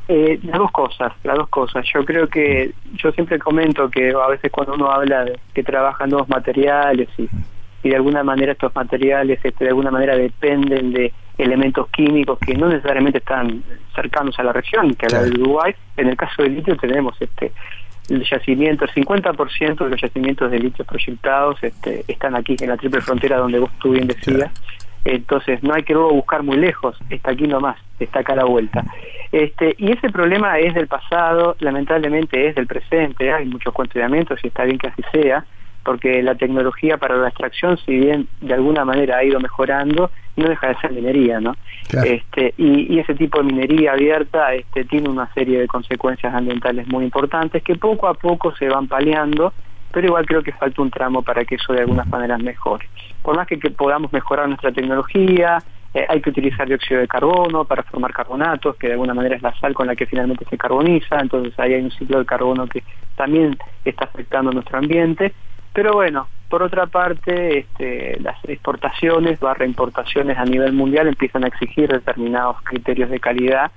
Eh, 0.08 0.40
las 0.44 0.60
dos 0.60 0.70
cosas, 0.70 1.14
las 1.24 1.36
dos 1.36 1.50
cosas. 1.50 1.84
Yo 1.92 2.06
creo 2.06 2.28
que, 2.28 2.76
yo 2.94 3.12
siempre 3.14 3.40
comento 3.40 3.90
que 3.90 4.12
a 4.12 4.28
veces 4.28 4.52
cuando 4.52 4.76
uno 4.76 4.92
habla 4.92 5.26
de 5.26 5.40
que 5.52 5.64
trabajan 5.64 6.12
nuevos 6.12 6.30
materiales 6.30 7.10
y, 7.18 7.28
y 7.82 7.90
de 7.90 7.96
alguna 7.96 8.22
manera 8.22 8.52
estos 8.52 8.76
materiales 8.76 9.40
este, 9.44 9.64
de 9.64 9.70
alguna 9.72 9.90
manera 9.90 10.16
dependen 10.16 10.94
de 10.94 11.12
elementos 11.40 11.90
químicos 11.90 12.38
que 12.38 12.54
no 12.54 12.70
necesariamente 12.70 13.18
están 13.18 13.64
cercanos 13.96 14.38
a 14.38 14.44
la 14.44 14.54
región, 14.54 14.94
que 14.94 15.08
a 15.08 15.10
la 15.10 15.24
de 15.24 15.32
Uruguay. 15.32 15.74
En 15.98 16.08
el 16.10 16.16
caso 16.16 16.44
del 16.44 16.54
litio 16.54 16.78
tenemos 16.78 17.20
este 17.20 17.52
el 18.10 18.24
yacimiento, 18.30 18.86
el 18.86 18.92
50% 18.92 19.84
de 19.84 19.90
los 19.90 20.00
yacimientos 20.00 20.52
de 20.52 20.60
litio 20.60 20.86
proyectados 20.86 21.58
este, 21.64 22.06
están 22.08 22.36
aquí 22.36 22.56
en 22.60 22.70
la 22.70 22.78
triple 22.78 23.02
frontera 23.02 23.38
donde 23.38 23.58
vos 23.58 23.72
tú 23.82 23.92
bien 23.94 24.06
decías. 24.06 24.52
Entonces 25.06 25.64
no 25.64 25.74
hay 25.74 25.84
que 25.84 25.94
luego 25.94 26.12
buscar 26.12 26.44
muy 26.44 26.58
lejos, 26.58 26.98
está 27.10 27.32
aquí 27.32 27.48
nomás, 27.48 27.78
está 28.00 28.20
acá 28.20 28.34
a 28.34 28.38
la 28.38 28.46
vuelta. 28.46 28.84
Este, 29.32 29.76
y 29.78 29.92
ese 29.92 30.10
problema 30.10 30.60
es 30.60 30.74
del 30.74 30.88
pasado, 30.88 31.56
lamentablemente 31.60 32.48
es 32.48 32.56
del 32.56 32.68
presente, 32.68 33.32
hay 33.32 33.46
muchos 33.46 33.74
cuestionamientos 33.74 34.40
y 34.44 34.48
está 34.48 34.64
bien 34.64 34.78
que 34.78 34.88
así 34.88 35.02
sea, 35.12 35.46
porque 35.84 36.22
la 36.22 36.36
tecnología 36.36 36.98
para 36.98 37.16
la 37.16 37.30
extracción, 37.30 37.78
si 37.86 37.96
bien 37.96 38.28
de 38.42 38.54
alguna 38.54 38.84
manera 38.84 39.18
ha 39.18 39.24
ido 39.24 39.40
mejorando, 39.40 40.12
no 40.36 40.48
deja 40.48 40.68
de 40.68 40.76
ser 40.76 40.92
minería, 40.92 41.40
¿no? 41.40 41.56
Este, 42.04 42.54
y, 42.58 42.94
y, 42.94 43.00
ese 43.00 43.16
tipo 43.16 43.40
de 43.40 43.46
minería 43.46 43.94
abierta 43.94 44.54
este, 44.54 44.86
tiene 44.86 45.10
una 45.10 45.32
serie 45.34 45.60
de 45.60 45.68
consecuencias 45.68 46.34
ambientales 46.34 46.88
muy 46.88 47.06
importantes 47.06 47.64
que 47.64 47.76
poco 47.76 48.08
a 48.08 48.14
poco 48.14 48.56
se 48.56 48.68
van 48.68 48.88
paliando 48.88 49.54
pero 49.92 50.08
igual 50.08 50.26
creo 50.26 50.44
que 50.44 50.52
falta 50.52 50.82
un 50.82 50.92
tramo 50.92 51.22
para 51.22 51.46
que 51.46 51.56
eso 51.56 51.74
de 51.74 51.82
algunas 51.82 52.08
maneras 52.08 52.42
mejore. 52.42 52.88
Por 53.22 53.36
más 53.36 53.48
que, 53.48 53.58
podamos 53.58 54.12
mejorar 54.14 54.48
nuestra 54.48 54.72
tecnología, 54.72 55.60
eh, 55.94 56.06
hay 56.08 56.22
que 56.22 56.30
utilizar 56.30 56.68
dióxido 56.68 57.00
de 57.00 57.08
carbono 57.08 57.66
para 57.66 57.84
formar 57.84 58.14
carbonatos, 58.14 58.76
que 58.76 58.88
de 58.88 58.94
alguna 58.94 59.14
manera 59.14 59.36
es 59.36 59.42
la 59.42 59.54
sal 59.60 59.74
con 59.74 59.88
la 59.88 59.96
que 59.96 60.06
finalmente 60.06 60.46
se 60.50 60.58
carboniza, 60.58 61.20
entonces 61.20 61.58
ahí 61.60 61.74
hay 61.74 61.84
un 61.84 61.92
ciclo 61.92 62.20
de 62.20 62.26
carbono 62.26 62.68
que 62.68 62.84
también 63.16 63.58
está 63.84 64.06
afectando 64.06 64.52
nuestro 64.52 64.78
ambiente. 64.78 65.34
Pero 65.74 65.94
bueno, 65.94 66.28
por 66.50 66.64
otra 66.64 66.88
parte, 66.88 67.60
este, 67.60 68.20
las 68.22 68.38
exportaciones 68.46 69.40
barra 69.40 69.66
importaciones 69.66 70.38
a 70.38 70.46
nivel 70.46 70.74
mundial 70.74 71.08
empiezan 71.08 71.44
a 71.44 71.48
exigir 71.48 71.90
determinados 71.90 72.58
criterios 72.64 73.10
de 73.10 73.20
calidad 73.20 73.72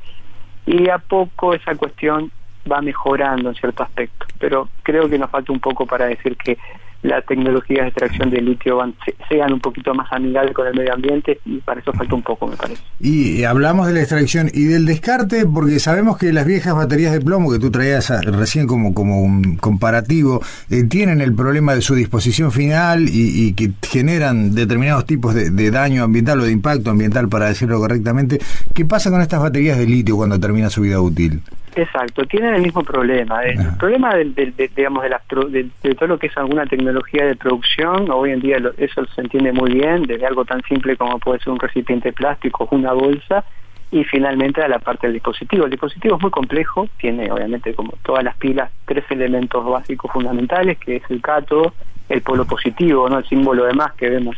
y 0.66 0.88
a 0.88 0.98
poco 0.98 1.54
esa 1.54 1.74
cuestión 1.74 2.30
va 2.70 2.80
mejorando 2.80 3.48
en 3.48 3.54
cierto 3.54 3.82
aspecto, 3.82 4.26
pero 4.38 4.68
creo 4.82 5.08
que 5.08 5.18
nos 5.18 5.30
falta 5.30 5.52
un 5.52 5.60
poco 5.60 5.86
para 5.86 6.06
decir 6.06 6.36
que 6.36 6.58
las 7.02 7.26
tecnologías 7.26 7.82
de 7.82 7.88
extracción 7.88 8.30
de 8.30 8.40
litio 8.40 8.76
van, 8.76 8.94
sean 9.28 9.52
un 9.52 9.60
poquito 9.60 9.92
más 9.92 10.10
amigables 10.12 10.54
con 10.54 10.66
el 10.68 10.74
medio 10.74 10.94
ambiente 10.94 11.40
y 11.44 11.58
para 11.58 11.80
eso 11.80 11.92
falta 11.92 12.14
un 12.14 12.22
poco, 12.22 12.46
me 12.46 12.56
parece. 12.56 12.80
Y 13.00 13.42
hablamos 13.42 13.88
de 13.88 13.94
la 13.94 14.00
extracción 14.00 14.48
y 14.52 14.64
del 14.64 14.86
descarte 14.86 15.44
porque 15.46 15.80
sabemos 15.80 16.16
que 16.16 16.32
las 16.32 16.46
viejas 16.46 16.74
baterías 16.74 17.12
de 17.12 17.20
plomo 17.20 17.50
que 17.50 17.58
tú 17.58 17.70
traías 17.70 18.08
recién 18.24 18.66
como, 18.66 18.94
como 18.94 19.20
un 19.20 19.56
comparativo 19.56 20.40
eh, 20.70 20.84
tienen 20.84 21.20
el 21.20 21.34
problema 21.34 21.74
de 21.74 21.82
su 21.82 21.94
disposición 21.94 22.52
final 22.52 23.06
y, 23.08 23.52
que 23.54 23.72
generan 23.82 24.54
determinados 24.54 25.04
tipos 25.04 25.34
de, 25.34 25.50
de, 25.50 25.70
daño 25.70 26.04
ambiental 26.04 26.40
o 26.40 26.44
de 26.44 26.52
impacto 26.52 26.90
ambiental, 26.90 27.28
para 27.28 27.48
decirlo 27.48 27.78
correctamente. 27.80 28.38
¿Qué 28.72 28.84
pasa 28.84 29.10
con 29.10 29.20
estas 29.20 29.40
baterías 29.40 29.76
de 29.76 29.86
litio 29.86 30.16
cuando 30.16 30.38
termina 30.38 30.70
su 30.70 30.82
vida 30.82 31.00
útil? 31.00 31.42
Exacto, 31.74 32.24
tienen 32.24 32.54
el 32.54 32.62
mismo 32.62 32.82
problema. 32.82 33.42
El 33.44 33.76
problema 33.78 34.14
del, 34.14 34.34
digamos, 34.76 35.04
de, 35.50 35.70
de, 35.82 35.94
todo 35.94 36.08
lo 36.08 36.18
que 36.18 36.26
es 36.26 36.36
alguna 36.36 36.66
tecnología 36.66 37.24
de 37.24 37.36
producción, 37.36 38.10
hoy 38.10 38.32
en 38.32 38.40
día 38.40 38.58
eso 38.76 39.06
se 39.14 39.20
entiende 39.22 39.52
muy 39.52 39.72
bien, 39.72 40.02
desde 40.02 40.26
algo 40.26 40.44
tan 40.44 40.62
simple 40.64 40.96
como 40.96 41.18
puede 41.18 41.40
ser 41.40 41.52
un 41.52 41.58
recipiente 41.58 42.12
plástico, 42.12 42.68
una 42.70 42.92
bolsa, 42.92 43.44
y 43.90 44.04
finalmente 44.04 44.62
a 44.62 44.68
la 44.68 44.78
parte 44.78 45.06
del 45.06 45.14
dispositivo. 45.14 45.64
El 45.64 45.70
dispositivo 45.70 46.16
es 46.16 46.22
muy 46.22 46.30
complejo, 46.30 46.88
tiene 46.98 47.30
obviamente 47.30 47.74
como 47.74 47.92
todas 48.02 48.24
las 48.24 48.36
pilas 48.36 48.70
tres 48.86 49.04
elementos 49.10 49.64
básicos 49.64 50.10
fundamentales, 50.10 50.78
que 50.78 50.96
es 50.96 51.02
el 51.10 51.20
cátodo, 51.20 51.74
el 52.08 52.22
polo 52.22 52.46
positivo, 52.46 53.08
no 53.08 53.18
el 53.18 53.28
símbolo 53.28 53.64
de 53.64 53.74
más 53.74 53.92
que 53.92 54.08
vemos 54.08 54.36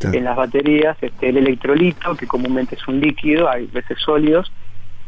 en 0.00 0.24
las 0.24 0.36
baterías, 0.36 0.96
este, 1.00 1.28
el 1.28 1.38
electrolito, 1.38 2.16
que 2.16 2.26
comúnmente 2.26 2.74
es 2.74 2.86
un 2.86 3.00
líquido, 3.00 3.48
hay 3.48 3.66
veces 3.66 3.98
sólidos, 3.98 4.52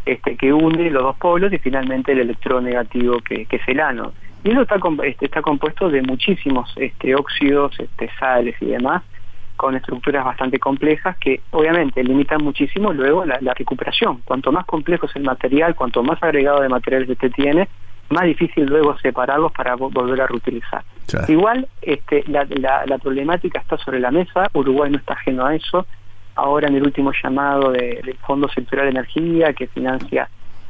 este, 0.09 0.37
que 0.37 0.53
une 0.53 0.91
los 0.91 1.03
dos 1.03 1.17
polos 1.17 1.53
y 1.53 1.59
finalmente 1.59 2.13
el 2.13 2.21
electrón 2.21 2.65
negativo 2.65 3.19
que, 3.21 3.47
es 3.49 3.69
el 3.69 3.81
ano. 3.81 4.13
Y 4.43 4.53
eso 4.53 4.63
está, 4.63 4.77
este, 5.05 5.27
está 5.27 5.43
compuesto 5.43 5.91
de 5.91 6.01
muchísimos 6.01 6.73
este, 6.77 7.15
óxidos, 7.15 7.79
este, 7.79 8.09
sales 8.19 8.57
y 8.61 8.67
demás, 8.67 9.03
con 9.57 9.75
estructuras 9.75 10.25
bastante 10.25 10.59
complejas 10.59 11.17
que 11.19 11.43
obviamente 11.51 12.03
limitan 12.03 12.43
muchísimo 12.43 12.93
luego 12.93 13.27
la, 13.27 13.53
recuperación. 13.55 14.23
Cuanto 14.25 14.51
más 14.51 14.65
complejo 14.65 15.07
es 15.07 15.17
el 15.17 15.25
material, 15.25 15.75
cuanto 15.75 16.03
más 16.03 16.23
agregado 16.23 16.63
de 16.63 16.71
materiales 16.71 17.11
este 17.11 17.29
tiene, 17.29 17.69
más 18.09 18.25
difícil 18.25 18.65
luego 18.65 18.97
separarlos 18.99 19.53
para 19.53 19.75
volver 19.75 20.23
a 20.23 20.27
reutilizar. 20.27 20.85
Igual 21.29 21.69
este, 21.83 22.25
la, 22.29 22.47
la 22.87 22.99
problemática 22.99 23.61
está 23.61 23.77
sobre 23.77 24.01
la 24.01 24.11
mesa, 24.11 24.49
Uruguay 24.55 24.91
no 24.91 24.97
está 24.97 25.13
ajeno 25.13 25.45
a 25.45 25.55
eso, 25.55 25.87
ahora 26.39 26.69
en 26.69 26.77
el 26.77 26.85
último 26.85 27.13
llamado 27.21 27.73
del 27.73 28.15
Fondo 28.27 28.49
Sectorial 28.49 28.87
de 28.87 28.93
Energía 28.93 29.53
que 29.53 29.67
financia 29.67 30.29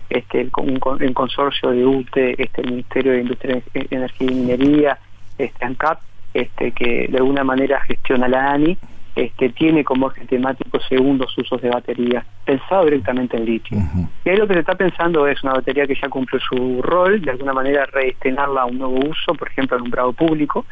este 0.09 0.41
el, 0.41 0.51
un, 0.57 0.79
consorcio 1.13 1.71
de 1.71 1.85
UTE, 1.85 2.43
este 2.43 2.63
el 2.63 2.71
Ministerio 2.71 3.13
de 3.13 3.21
Industria, 3.21 3.63
Energía 3.75 4.31
y 4.31 4.35
Minería, 4.35 4.99
este 5.37 5.65
ANCAP, 5.65 6.01
este 6.33 6.73
que 6.73 7.09
de 7.09 7.19
alguna 7.19 7.45
manera 7.45 7.81
gestiona 7.83 8.29
la 8.29 8.53
ANI, 8.53 8.79
este 9.15 9.51
tiene 9.51 9.85
como 9.85 10.11
eje 10.11 10.25
temático 10.25 10.81
segundos 10.89 11.37
usos 11.37 11.61
de 11.61 11.69
baterías, 11.69 12.25
pensado 12.47 12.85
directamente 12.85 13.37
en 13.37 13.45
litio. 13.45 13.79
Y 14.25 14.31
ahí 14.31 14.37
lo 14.37 14.47
que 14.47 14.55
se 14.55 14.61
está 14.61 14.75
pensando 14.75 15.27
es 15.27 15.43
una 15.43 15.53
batería 15.53 15.87
que 15.87 15.97
ya 16.01 16.09
cumple 16.09 16.41
su 16.41 16.81
rol, 16.81 17.21
de 17.21 17.33
alguna 17.33 17.53
manera 17.53 17.85
redestinarla 17.85 18.63
a 18.63 18.67
un 18.67 18.79
nuevo 18.79 18.95
uso, 18.95 19.35
por 19.35 19.49
ejemplo, 19.49 19.77
en 19.77 19.83
un 19.83 19.91
bravo 19.91 20.13
público, 20.15 20.65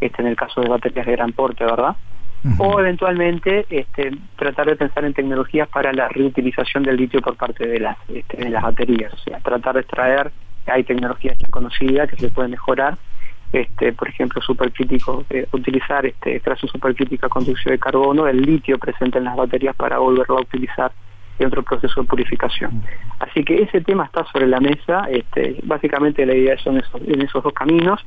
este 0.00 0.22
en 0.22 0.28
el 0.28 0.36
caso 0.36 0.60
de 0.60 0.68
baterías 0.68 1.06
de 1.06 1.12
gran 1.12 1.32
porte, 1.32 1.64
¿verdad? 1.64 1.96
O 2.58 2.80
eventualmente 2.80 3.66
este, 3.70 4.10
tratar 4.36 4.66
de 4.66 4.76
pensar 4.76 5.04
en 5.04 5.14
tecnologías 5.14 5.68
para 5.68 5.92
la 5.92 6.08
reutilización 6.08 6.82
del 6.82 6.96
litio 6.96 7.20
por 7.20 7.36
parte 7.36 7.66
de 7.66 7.80
las, 7.80 7.96
este, 8.08 8.36
de 8.36 8.50
las 8.50 8.62
baterías, 8.62 9.12
o 9.14 9.16
sea, 9.18 9.38
tratar 9.40 9.74
de 9.74 9.80
extraer, 9.80 10.30
hay 10.66 10.84
tecnologías 10.84 11.38
ya 11.38 11.48
conocidas 11.48 12.08
que 12.10 12.16
se 12.16 12.28
pueden 12.30 12.50
mejorar, 12.50 12.96
este, 13.52 13.92
por 13.92 14.08
ejemplo, 14.08 14.42
supercrítico, 14.42 15.24
eh, 15.30 15.46
utilizar 15.52 16.04
este, 16.04 16.36
extracción 16.36 16.70
supercrítica 16.70 17.28
con 17.28 17.44
dióxido 17.44 17.72
de 17.72 17.78
carbono, 17.78 18.26
el 18.26 18.42
litio 18.42 18.78
presente 18.78 19.18
en 19.18 19.24
las 19.24 19.36
baterías 19.36 19.76
para 19.76 19.98
volverlo 19.98 20.38
a 20.38 20.42
utilizar 20.42 20.92
en 21.38 21.46
otro 21.46 21.62
proceso 21.62 22.02
de 22.02 22.06
purificación. 22.06 22.82
Así 23.20 23.44
que 23.44 23.62
ese 23.62 23.80
tema 23.80 24.04
está 24.04 24.24
sobre 24.26 24.46
la 24.46 24.60
mesa, 24.60 25.06
este, 25.08 25.56
básicamente 25.64 26.26
la 26.26 26.34
idea 26.34 26.58
son 26.58 26.78
esos, 26.78 27.00
en 27.06 27.22
esos 27.22 27.42
dos 27.42 27.52
caminos, 27.52 28.04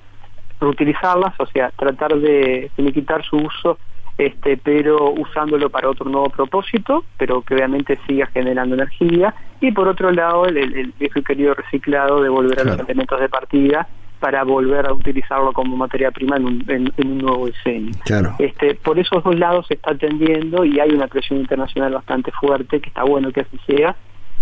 reutilizarlas, 0.60 1.34
o 1.40 1.46
sea, 1.48 1.72
tratar 1.72 2.16
de, 2.16 2.72
de 2.76 2.94
quitar 2.94 3.24
su 3.24 3.38
uso 3.38 3.78
este, 4.18 4.58
pero 4.58 5.12
usándolo 5.12 5.70
para 5.70 5.90
otro 5.90 6.10
nuevo 6.10 6.30
propósito, 6.30 7.06
pero 7.18 7.42
que 7.42 7.56
obviamente 7.56 8.00
siga 8.08 8.28
generando 8.28 8.76
energía, 8.76 9.34
y 9.62 9.72
por 9.72 9.88
otro 9.88 10.12
lado 10.12 10.46
el, 10.46 10.58
el 10.58 10.94
viejo 11.00 11.20
y 11.20 11.24
querido 11.24 11.54
reciclado 11.54 12.22
de 12.22 12.30
volver 12.30 12.60
a 12.60 12.64
los 12.64 12.80
elementos 12.80 13.20
de 13.20 13.30
partida 13.30 13.88
para 14.20 14.44
volver 14.44 14.88
a 14.88 14.94
utilizarlo 14.94 15.54
como 15.54 15.78
materia 15.78 16.12
prima 16.12 16.38
en 16.38 16.46
un, 16.46 16.66
en, 16.68 16.92
un 17.06 17.18
nuevo 17.20 17.48
diseño. 17.48 17.92
Este, 18.40 18.76
por 18.76 18.98
esos 19.00 19.24
dos 19.24 19.38
lados 19.38 19.68
se 19.68 19.76
está 19.76 19.92
atendiendo 19.92 20.66
y 20.66 20.80
hay 20.80 20.90
una 20.92 21.08
presión 21.08 21.40
internacional 21.40 21.94
bastante 21.94 22.32
fuerte, 22.32 22.80
que 22.82 22.90
está 22.90 23.04
bueno 23.04 23.32
que 23.32 23.42
así 23.42 23.60
sea, 23.68 23.96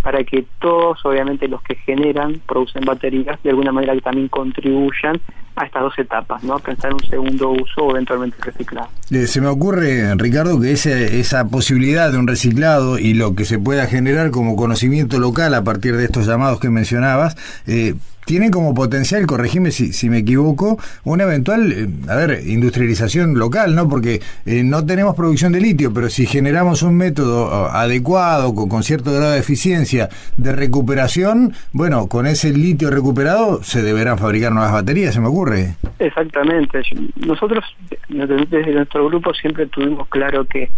para 0.06 0.24
que 0.24 0.46
todos, 0.60 1.04
obviamente 1.04 1.48
los 1.48 1.64
que 1.64 1.74
generan, 1.78 2.40
producen 2.48 2.86
baterías, 2.86 3.42
de 3.42 3.50
alguna 3.50 3.72
manera 3.72 3.96
que 3.96 4.02
también 4.02 4.28
contribuyan 4.28 5.20
a 5.56 5.66
estas 5.66 5.82
dos 5.82 5.98
etapas, 5.98 6.44
¿no? 6.44 6.60
Pensar 6.60 6.92
en 6.92 6.98
un 6.98 7.10
segundo 7.10 7.50
uso 7.50 7.86
o 7.86 7.90
eventualmente 7.90 8.38
reciclado. 8.40 8.88
Eh, 9.10 9.26
se 9.26 9.42
me 9.42 9.48
ocurre, 9.48 10.14
Ricardo, 10.16 10.62
que 10.62 10.74
ese, 10.74 11.20
esa 11.20 11.48
posibilidad 11.48 12.12
de 12.12 12.20
un 12.20 12.28
reciclado 12.28 13.00
y 13.00 13.16
lo 13.16 13.34
que 13.34 13.46
se 13.46 13.58
pueda 13.58 13.88
generar 13.88 14.30
como 14.30 14.56
conocimiento 14.56 15.18
local 15.18 15.56
a 15.56 15.64
partir 15.64 15.96
de 15.96 16.06
estos 16.06 16.28
llamados 16.28 16.60
que 16.60 16.70
mencionabas, 16.70 17.36
eh, 17.66 17.96
tienen 18.26 18.52
como 18.52 18.74
potencial, 18.74 19.26
corregime 19.26 19.72
si, 19.72 19.94
si 19.94 20.10
me 20.10 20.20
equivoco, 20.20 20.78
una 21.04 21.24
eventual, 21.24 21.72
eh, 21.72 21.88
a 22.10 22.16
ver, 22.16 22.42
industrialización 22.46 23.38
local, 23.38 23.76
¿no? 23.76 23.88
Porque 23.88 24.22
eh, 24.46 24.64
no 24.64 24.86
tenemos 24.86 25.16
producción 25.16 25.54
de 25.54 25.62
litio, 25.62 25.94
pero 25.94 26.10
si 26.10 26.26
generamos 26.26 26.82
un 26.82 26.96
método 26.98 27.48
uh, 27.48 27.68
adecuado, 27.68 28.54
con, 28.54 28.84
cierto 28.84 29.12
grado 29.14 29.32
de 29.32 29.40
eficiencia 29.40 30.10
de 30.38 30.52
recuperación, 30.52 31.54
bueno, 31.72 32.08
con 32.08 32.28
ese 32.28 32.52
litio 32.52 32.90
recuperado 32.90 33.64
se 33.64 33.82
deberán 33.82 34.18
fabricar 34.18 34.52
nuevas 34.52 34.74
baterías, 34.74 35.14
se 35.14 35.22
me 35.22 35.28
ocurre. 35.28 35.76
Exactamente. 36.00 36.82
Nosotros 37.16 37.64
desde 38.10 38.74
nuestro 38.74 39.08
grupo 39.08 39.34
siempre 39.34 39.68
tuvimos 39.68 40.08
claro 40.10 40.46
que 40.46 40.70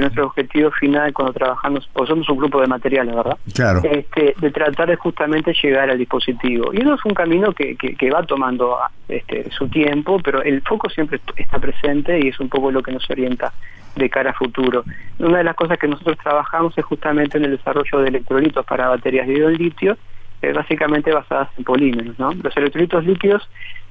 nuestro 0.00 0.26
objetivo 0.26 0.70
final 0.72 1.12
cuando 1.12 1.32
trabajamos, 1.32 1.88
o 1.94 2.06
somos 2.06 2.28
un 2.28 2.36
grupo 2.38 2.60
de 2.60 2.66
materiales, 2.66 3.14
¿verdad? 3.14 3.38
Claro. 3.54 3.80
Este, 3.84 4.34
de 4.38 4.50
tratar 4.50 4.88
de 4.88 4.96
justamente 4.96 5.52
llegar 5.62 5.90
al 5.90 5.98
dispositivo. 5.98 6.72
Y 6.72 6.80
eso 6.80 6.94
es 6.94 7.04
un 7.04 7.14
camino 7.14 7.52
que, 7.52 7.76
que, 7.76 8.10
va 8.10 8.22
tomando 8.24 8.78
este, 9.08 9.50
su 9.50 9.68
tiempo, 9.68 10.18
pero 10.22 10.42
el 10.42 10.62
foco 10.62 10.88
siempre 10.88 11.20
está 11.36 11.58
presente 11.58 12.18
y 12.18 12.28
es 12.28 12.40
un 12.40 12.48
poco 12.48 12.70
lo 12.70 12.82
que 12.82 12.92
nos 12.92 13.08
orienta 13.10 13.52
de 13.94 14.10
cara 14.10 14.30
a 14.30 14.34
futuro. 14.34 14.84
Una 15.18 15.38
de 15.38 15.44
las 15.44 15.56
cosas 15.56 15.78
que 15.78 15.88
nosotros 15.88 16.18
trabajamos 16.22 16.76
es 16.76 16.84
justamente 16.84 17.38
en 17.38 17.44
el 17.44 17.56
desarrollo 17.56 17.98
de 18.00 18.08
electrolitos 18.08 18.64
para 18.66 18.88
baterías 18.88 19.26
de 19.26 19.34
iodo 19.34 19.50
litio, 19.50 19.96
eh, 20.42 20.52
básicamente 20.52 21.12
basadas 21.12 21.48
en 21.56 21.64
polímeros. 21.64 22.18
¿no? 22.18 22.32
Los 22.32 22.56
electrolitos 22.56 23.04
líquidos, 23.04 23.48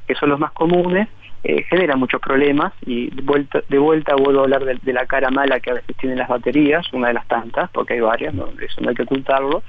que 0.07 0.15
son 0.15 0.29
los 0.29 0.39
más 0.39 0.51
comunes, 0.51 1.09
eh, 1.47 1.63
genera 1.69 1.95
muchos 1.95 2.19
problemas 2.19 2.73
y 2.87 3.11
de 3.11 3.21
vuelta, 3.21 3.61
de 3.69 3.77
vuelta 3.77 4.15
vuelvo 4.15 4.39
a 4.39 4.43
hablar 4.45 4.65
de, 4.65 4.93
la 4.93 5.05
cara 5.05 5.29
mala 5.29 5.59
que 5.59 5.69
a 5.69 5.75
veces 5.75 5.95
tienen 5.97 6.17
las 6.17 6.27
baterías, 6.27 6.91
una 6.91 7.09
de 7.09 7.13
las 7.13 7.27
tantas, 7.27 7.69
porque 7.69 7.93
hay 7.93 7.99
varias, 7.99 8.33
¿no? 8.33 8.47
eso 8.59 8.81
no 8.81 8.89
hay 8.89 8.95
que 8.95 9.03
ocultarlo, 9.03 9.61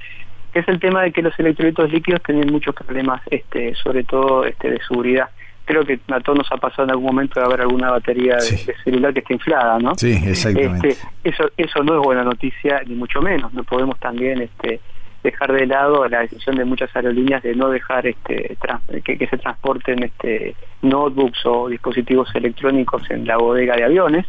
que 0.51 0.61
es 0.61 0.67
el 0.69 0.79
tema 0.79 1.03
de 1.03 1.11
que 1.11 1.21
los 1.21 1.37
electrolitos 1.37 1.91
líquidos 1.91 2.23
tienen 2.23 2.51
muchos 2.51 2.73
problemas, 2.73 3.21
este, 3.29 3.75
sobre 3.75 4.03
todo 4.03 4.43
este, 4.43 4.71
de 4.71 4.79
seguridad. 4.87 5.29
Creo 5.65 5.85
que 5.85 5.99
a 6.07 6.19
todos 6.19 6.39
nos 6.39 6.51
ha 6.51 6.57
pasado 6.57 6.85
en 6.85 6.89
algún 6.89 7.05
momento 7.05 7.39
de 7.39 7.45
haber 7.45 7.61
alguna 7.61 7.91
batería 7.91 8.37
de, 8.37 8.73
celular 8.83 9.13
que 9.13 9.19
esté 9.19 9.35
inflada, 9.35 9.77
¿no? 9.77 9.93
Sí, 9.97 10.19
exactamente. 10.25 10.89
Este, 10.89 11.07
eso, 11.25 11.43
eso 11.57 11.83
no 11.83 11.99
es 11.99 12.01
buena 12.03 12.23
noticia, 12.23 12.81
ni 12.87 12.95
mucho 12.95 13.21
menos. 13.21 13.53
No 13.53 13.63
podemos 13.63 13.99
también 13.99 14.41
este, 14.41 14.79
dejar 15.27 15.51
de 15.51 15.65
lado 15.65 16.07
la 16.07 16.21
decisión 16.21 16.55
de 16.55 16.65
muchas 16.65 16.93
aerolíneas 16.95 17.43
de 17.43 17.55
no 17.55 17.69
dejar 17.69 18.07
este 18.07 18.57
que, 19.03 19.27
se 19.27 19.37
transporten 19.37 20.03
este 20.03 20.55
notebooks 20.81 21.45
o 21.45 21.69
dispositivos 21.69 22.33
electrónicos 22.35 23.09
en 23.09 23.25
la 23.25 23.37
bodega 23.37 23.75
de 23.75 23.83
aviones. 23.83 24.25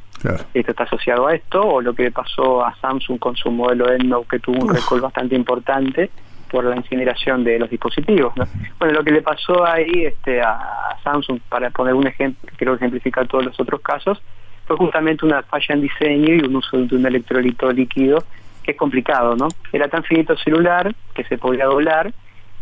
Esto 0.52 0.72
está 0.72 0.82
asociado 0.84 1.28
a 1.28 1.34
esto, 1.34 1.60
o 1.62 1.80
lo 1.80 1.94
que 1.94 2.10
pasó 2.10 2.64
a 2.64 2.74
Samsung 2.80 3.18
con 3.18 3.36
su 3.36 3.50
modelo 3.50 3.90
EndNote 3.90 4.26
que 4.28 4.38
tuvo 4.40 4.64
un 4.64 4.74
récord 4.74 5.00
bastante 5.00 5.36
importante 5.36 6.10
por 6.50 6.64
la 6.64 6.74
incineración 6.74 7.44
de 7.44 7.58
los 7.58 7.70
dispositivos. 7.70 8.34
Bueno, 8.78 8.94
lo 8.94 9.04
que 9.04 9.12
le 9.12 9.22
pasó 9.22 9.64
ahí 9.64 10.06
este, 10.06 10.40
a 10.40 10.96
Samsung, 11.04 11.40
para 11.48 11.70
poner 11.70 11.94
un 11.94 12.06
ejemplo, 12.06 12.50
quiero 12.56 12.74
ejemplificar 12.74 13.28
todos 13.28 13.44
los 13.44 13.60
otros 13.60 13.80
casos, 13.80 14.20
fue 14.66 14.76
justamente 14.76 15.24
una 15.24 15.42
falla 15.42 15.74
en 15.74 15.82
diseño 15.82 16.34
y 16.34 16.40
un 16.40 16.56
uso 16.56 16.78
de 16.78 16.96
un 16.96 17.06
electrolito 17.06 17.70
líquido 17.70 18.18
que 18.18 18.47
es 18.72 18.76
complicado, 18.76 19.36
¿no? 19.36 19.48
Era 19.72 19.88
tan 19.88 20.04
finito 20.04 20.32
el 20.32 20.38
celular 20.38 20.94
que 21.14 21.24
se 21.24 21.38
podía 21.38 21.66
doblar, 21.66 22.12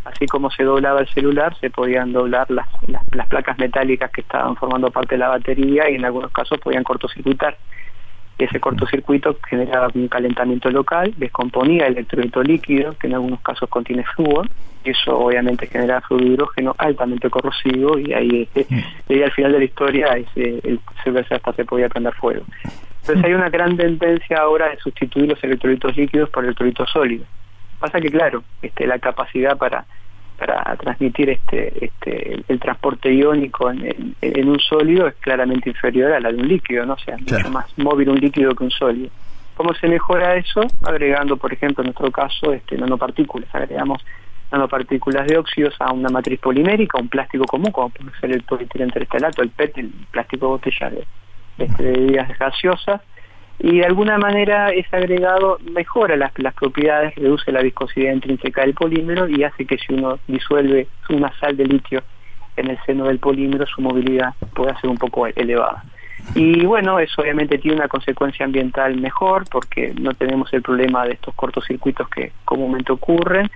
así 0.05 0.25
como 0.25 0.49
se 0.51 0.63
doblaba 0.63 1.01
el 1.01 1.07
celular, 1.09 1.57
se 1.59 1.69
podían 1.69 2.13
doblar 2.13 2.49
las, 2.49 2.67
las 2.87 3.27
placas 3.27 3.57
metálicas 3.57 4.11
que 4.11 4.21
estaban 4.21 4.55
formando 4.55 4.91
parte 4.91 5.15
de 5.15 5.19
la 5.19 5.29
batería 5.29 5.89
y 5.89 5.95
en 5.95 6.05
algunos 6.05 6.31
casos 6.31 6.59
podían 6.59 6.83
cortocircuitar 6.83 7.57
ese 8.37 8.59
cortocircuito 8.59 9.37
generaba 9.49 9.89
un 9.93 10.07
calentamiento 10.07 10.69
local, 10.69 11.13
descomponía 11.17 11.87
el 11.87 11.93
electrolito 11.93 12.43
líquido, 12.43 12.95
que 12.97 13.07
en 13.07 13.15
algunos 13.15 13.41
casos 13.41 13.67
contiene 13.69 14.03
flúor, 14.15 14.47
y 14.83 14.91
eso 14.91 15.17
obviamente 15.17 15.67
genera 15.67 16.01
fluido 16.01 16.33
hidrógeno 16.33 16.75
altamente 16.77 17.29
corrosivo, 17.29 17.97
y 17.97 18.13
ahí, 18.13 18.47
eh, 18.53 18.65
mm. 18.69 19.23
al 19.23 19.31
final 19.31 19.51
de 19.53 19.59
la 19.59 19.65
historia 19.65 20.07
ese, 20.17 20.59
el 20.63 20.79
celular 21.03 21.25
hasta 21.31 21.53
se 21.53 21.65
podía 21.65 21.89
prender 21.89 22.13
fuego. 22.13 22.43
Entonces 23.07 23.25
hay 23.25 23.33
una 23.33 23.49
gran 23.49 23.77
tendencia 23.77 24.39
ahora 24.39 24.69
de 24.69 24.77
sustituir 24.77 25.29
los 25.29 25.41
electrolitos 25.41 25.95
líquidos 25.95 26.29
por 26.29 26.43
electrolitos 26.43 26.89
sólidos. 26.89 27.25
Pasa 27.79 28.01
que, 28.01 28.09
claro, 28.09 28.43
este, 28.61 28.85
la 28.85 28.99
capacidad 28.99 29.57
para 29.57 29.85
para 30.37 30.75
transmitir 30.75 31.31
este, 31.31 31.85
este 31.85 32.43
el, 32.47 32.59
transporte 32.59 33.11
iónico 33.11 33.71
en, 33.71 34.15
en, 34.21 34.49
un 34.49 34.59
sólido 34.59 35.07
es 35.07 35.15
claramente 35.15 35.69
inferior 35.69 36.11
a 36.11 36.19
la 36.19 36.31
de 36.31 36.37
un 36.37 36.47
líquido, 36.47 36.85
¿no? 36.85 36.93
O 36.93 36.99
sea, 36.99 37.17
mucho 37.17 37.49
más 37.49 37.65
móvil 37.77 38.09
un 38.09 38.19
líquido 38.19 38.53
que 38.53 38.63
un 38.63 38.69
sólido. 38.69 39.09
¿Cómo 39.55 39.73
se 39.73 39.87
mejora 39.87 40.35
eso? 40.35 40.61
Agregando, 40.85 41.37
por 41.37 41.51
ejemplo, 41.51 41.81
en 41.81 41.87
nuestro 41.87 42.11
caso, 42.11 42.53
este, 42.53 42.77
nanopartículas. 42.77 43.49
Agregamos 43.55 44.05
nanopartículas 44.51 45.25
de 45.25 45.37
óxidos 45.39 45.73
a 45.79 45.91
una 45.91 46.09
matriz 46.09 46.39
polimérica, 46.39 46.99
un 47.01 47.09
plástico 47.09 47.45
común, 47.45 47.71
como 47.71 47.89
puede 47.89 48.11
ser 48.19 48.31
el 48.31 48.43
polietileno 48.43 48.91
terestalato, 48.91 49.41
el 49.41 49.49
PET, 49.49 49.79
el 49.79 49.89
plástico 50.11 50.49
botella 50.49 50.91
de, 50.91 51.03
este, 51.57 51.83
de 51.83 51.91
bebidas 51.91 52.37
gaseosas, 52.37 53.01
y 53.59 53.79
de 53.79 53.85
alguna 53.85 54.17
manera 54.17 54.69
ese 54.69 54.95
agregado 54.95 55.57
mejora 55.71 56.15
las, 56.15 56.31
las 56.37 56.53
propiedades, 56.53 57.15
reduce 57.15 57.51
la 57.51 57.61
viscosidad 57.61 58.13
intrínseca 58.13 58.61
del 58.61 58.75
polímero 58.75 59.27
y 59.27 59.43
hace 59.43 59.65
que 59.65 59.77
si 59.79 59.93
uno 59.93 60.19
disuelve 60.27 60.87
una 61.09 61.31
sal 61.39 61.57
de 61.57 61.65
litio 61.65 62.03
en 62.55 62.69
el 62.69 62.77
seno 62.85 63.05
del 63.05 63.19
polímero, 63.19 63.65
su 63.65 63.81
movilidad 63.81 64.33
pueda 64.53 64.79
ser 64.79 64.89
un 64.89 64.97
poco 64.97 65.25
elevada. 65.27 65.83
Y 66.35 66.65
bueno, 66.65 66.99
eso 66.99 67.21
obviamente 67.21 67.57
tiene 67.57 67.77
una 67.77 67.87
consecuencia 67.87 68.45
ambiental 68.45 68.97
mejor 68.97 69.45
porque 69.49 69.93
no 69.99 70.13
tenemos 70.13 70.53
el 70.53 70.61
problema 70.61 71.05
de 71.05 71.13
estos 71.13 71.33
cortocircuitos 71.35 72.09
que 72.09 72.33
comúnmente 72.45 72.91
ocurren. 72.91 73.49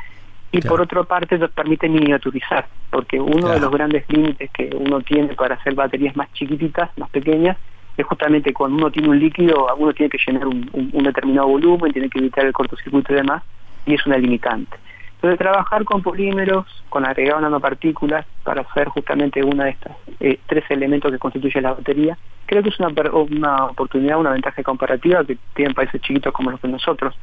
Y 0.53 0.60
por 0.62 0.81
otra 0.81 1.03
parte 1.03 1.38
nos 1.38 1.50
permite 1.51 1.88
miniaturizar, 1.88 2.67
porque 2.89 3.22
uno 3.22 3.50
de 3.50 3.60
los 3.62 3.72
grandes 3.72 4.03
límites 4.10 4.50
que 4.51 4.70
uno 4.77 5.00
tiene 5.00 5.34
para 5.34 5.55
hacer 5.55 5.75
baterías 5.75 6.15
más 6.17 6.31
chiquititas, 6.34 6.89
más 6.98 7.10
pequeñas, 7.10 7.55
es 7.98 8.06
justamente 8.06 8.54
cuando 8.54 8.78
uno 8.78 8.92
tiene 8.92 9.10
un 9.10 9.20
líquido, 9.20 9.68
uno 9.78 9.94
tiene 9.94 10.10
que 10.10 10.18
llenar 10.26 10.48
un, 10.48 11.04
determinado 11.04 11.48
volumen, 11.48 11.92
tiene 11.92 12.10
que 12.10 12.20
evitar 12.20 12.46
el 12.46 12.54
cortocircuito 12.54 13.14
y 13.14 13.18
demás, 13.18 13.44
y 13.86 13.94
es 13.96 14.06
una 14.06 14.18
limitante. 14.18 14.78
Entonces, 15.16 15.38
trabajar 15.38 15.84
con 15.84 16.02
polímeros, 16.02 16.66
con 16.90 17.06
agregado 17.06 17.42
nanopartículas, 17.42 18.26
para 18.44 18.62
hacer 18.62 18.88
justamente 18.88 19.44
una 19.44 19.66
de 19.66 19.70
estas 19.72 19.96
eh, 20.20 20.40
tres 20.48 20.64
elementos 20.70 21.12
que 21.12 21.20
constituye 21.20 21.62
la 21.62 21.74
batería, 21.74 22.18
creo 22.48 22.64
que 22.64 22.70
es 22.70 22.80
una, 22.80 22.90
una 23.12 23.66
oportunidad, 23.66 24.20
una 24.20 24.32
ventaja 24.32 24.64
comparativa 24.64 25.24
que 25.24 25.38
tienen 25.54 25.76
países 25.76 26.02
chiquitos 26.02 26.34
como 26.34 26.50
los 26.50 26.62
de 26.62 26.70
nosotros, 26.70 27.16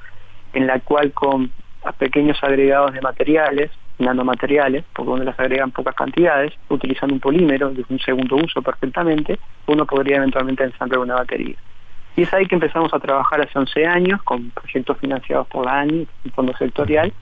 en 0.52 0.66
la 0.66 0.78
cual 0.80 1.12
con 1.12 1.50
pequeños 1.96 2.38
agregados 2.42 2.92
de 2.92 3.00
materiales, 3.00 3.70
nanomateriales, 3.98 4.84
porque 4.94 5.10
uno 5.10 5.24
las 5.24 5.38
agregan 5.38 5.70
pocas 5.70 5.94
cantidades, 5.94 6.52
utilizando 6.68 7.14
un 7.14 7.20
polímero 7.20 7.70
de 7.70 7.84
un 7.88 7.98
segundo 7.98 8.36
uso 8.36 8.62
perfectamente, 8.62 9.38
uno 9.66 9.86
podría 9.86 10.16
eventualmente 10.16 10.64
ensamblar 10.64 11.00
una 11.00 11.16
batería. 11.16 11.56
Y 12.16 12.22
es 12.22 12.32
ahí 12.34 12.46
que 12.46 12.54
empezamos 12.54 12.92
a 12.94 12.98
trabajar 12.98 13.40
hace 13.40 13.58
11 13.58 13.86
años 13.86 14.22
con 14.22 14.50
proyectos 14.50 14.98
financiados 14.98 15.46
por 15.48 15.66
la 15.66 15.80
ANI, 15.80 16.06
un 16.24 16.30
fondo 16.32 16.56
sectorial, 16.56 17.12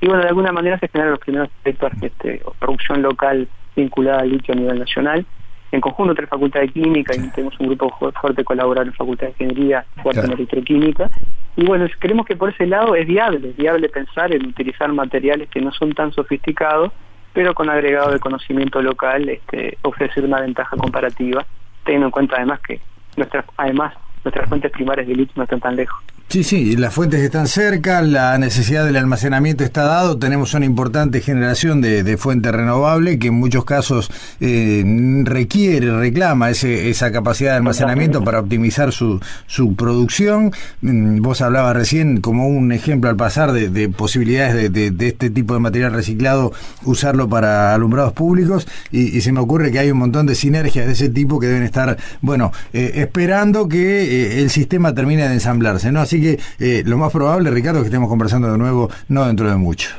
y 0.00 0.06
bueno, 0.06 0.22
de 0.22 0.28
alguna 0.28 0.52
manera 0.52 0.78
se 0.78 0.88
generan 0.88 1.12
los 1.12 1.20
primeros 1.20 1.48
proyectos 1.62 2.00
de 2.00 2.06
este, 2.08 2.42
producción 2.58 3.02
local 3.02 3.48
vinculada 3.74 4.20
al 4.20 4.30
litio 4.30 4.54
a 4.54 4.56
nivel 4.56 4.78
nacional, 4.78 5.26
en 5.72 5.80
conjunto 5.80 6.12
entre 6.12 6.26
Facultad 6.26 6.60
de 6.60 6.68
Química 6.68 7.14
y 7.14 7.28
tenemos 7.30 7.58
un 7.58 7.66
grupo 7.66 7.90
fuerte 8.20 8.44
colaborar 8.44 8.86
en 8.86 8.92
Facultad 8.92 9.26
de 9.26 9.32
Ingeniería, 9.32 9.84
fuerte 10.02 10.20
en 10.20 10.32
electroquímica. 10.32 11.10
Y 11.56 11.64
bueno, 11.64 11.86
creemos 11.98 12.26
que 12.26 12.36
por 12.36 12.50
ese 12.50 12.66
lado 12.66 12.94
es 12.94 13.06
viable, 13.06 13.48
es 13.48 13.56
viable 13.56 13.88
pensar 13.88 14.32
en 14.32 14.46
utilizar 14.46 14.92
materiales 14.92 15.48
que 15.48 15.60
no 15.60 15.72
son 15.72 15.92
tan 15.92 16.12
sofisticados, 16.12 16.92
pero 17.32 17.54
con 17.54 17.68
agregado 17.68 18.12
de 18.12 18.20
conocimiento 18.20 18.80
local, 18.80 19.28
este, 19.28 19.76
ofrecer 19.82 20.24
una 20.24 20.40
ventaja 20.40 20.76
comparativa, 20.76 21.44
teniendo 21.84 22.06
en 22.06 22.10
cuenta 22.10 22.36
además 22.36 22.60
que 22.60 22.80
nuestras, 23.16 23.44
además 23.56 23.94
nuestras 24.26 24.48
fuentes 24.48 24.72
primarias 24.72 25.06
de 25.06 25.14
litio 25.14 25.34
no 25.36 25.44
están 25.44 25.60
tan 25.60 25.76
lejos. 25.76 26.02
Sí, 26.28 26.42
sí, 26.42 26.76
las 26.76 26.92
fuentes 26.92 27.20
están 27.20 27.46
cerca, 27.46 28.02
la 28.02 28.36
necesidad 28.36 28.84
del 28.84 28.96
almacenamiento 28.96 29.62
está 29.62 29.84
dado, 29.84 30.18
tenemos 30.18 30.54
una 30.54 30.66
importante 30.66 31.20
generación 31.20 31.80
de, 31.80 32.02
de 32.02 32.16
fuente 32.16 32.50
renovable 32.50 33.20
que 33.20 33.28
en 33.28 33.34
muchos 33.34 33.64
casos 33.64 34.10
eh, 34.40 34.82
requiere, 35.22 35.96
reclama 35.96 36.50
ese, 36.50 36.90
esa 36.90 37.12
capacidad 37.12 37.52
de 37.52 37.58
almacenamiento 37.58 38.24
para 38.24 38.40
optimizar 38.40 38.90
su, 38.90 39.20
su 39.46 39.76
producción. 39.76 40.50
Mm, 40.80 41.22
vos 41.22 41.42
hablabas 41.42 41.76
recién 41.76 42.20
como 42.20 42.48
un 42.48 42.72
ejemplo 42.72 43.08
al 43.08 43.14
pasar 43.14 43.52
de, 43.52 43.88
posibilidades 43.88 44.72
de, 44.72 44.90
de, 44.90 45.06
este 45.06 45.30
tipo 45.30 45.54
de 45.54 45.60
material 45.60 45.92
reciclado, 45.92 46.52
usarlo 46.82 47.28
para 47.28 47.72
alumbrados 47.72 48.14
públicos 48.14 48.66
y, 48.90 49.20
se 49.20 49.30
me 49.30 49.38
ocurre 49.38 49.70
que 49.70 49.78
hay 49.78 49.92
un 49.92 49.98
montón 49.98 50.26
de 50.26 50.34
sinergias 50.34 50.86
de 50.86 50.92
ese 50.92 51.08
tipo 51.08 51.38
que 51.38 51.46
deben 51.46 51.62
estar, 51.62 51.96
bueno, 52.20 52.50
eh, 52.72 52.94
esperando 52.96 53.68
que 53.68 54.15
eh, 54.22 54.40
el 54.42 54.50
sistema 54.50 54.94
termine 54.94 55.28
de 55.28 55.34
ensamblarse, 55.34 55.92
¿no? 55.92 56.00
Así 56.00 56.20
que 56.20 56.38
eh, 56.58 56.82
lo 56.86 56.98
más 56.98 57.12
probable, 57.12 57.50
Ricardo, 57.50 57.78
es 57.78 57.84
que 57.84 57.88
estemos 57.88 58.08
conversando 58.08 58.50
de 58.50 58.58
nuevo, 58.58 58.90
no 59.08 59.26
dentro 59.26 59.48
de 59.48 59.56
mucho. 59.56 59.90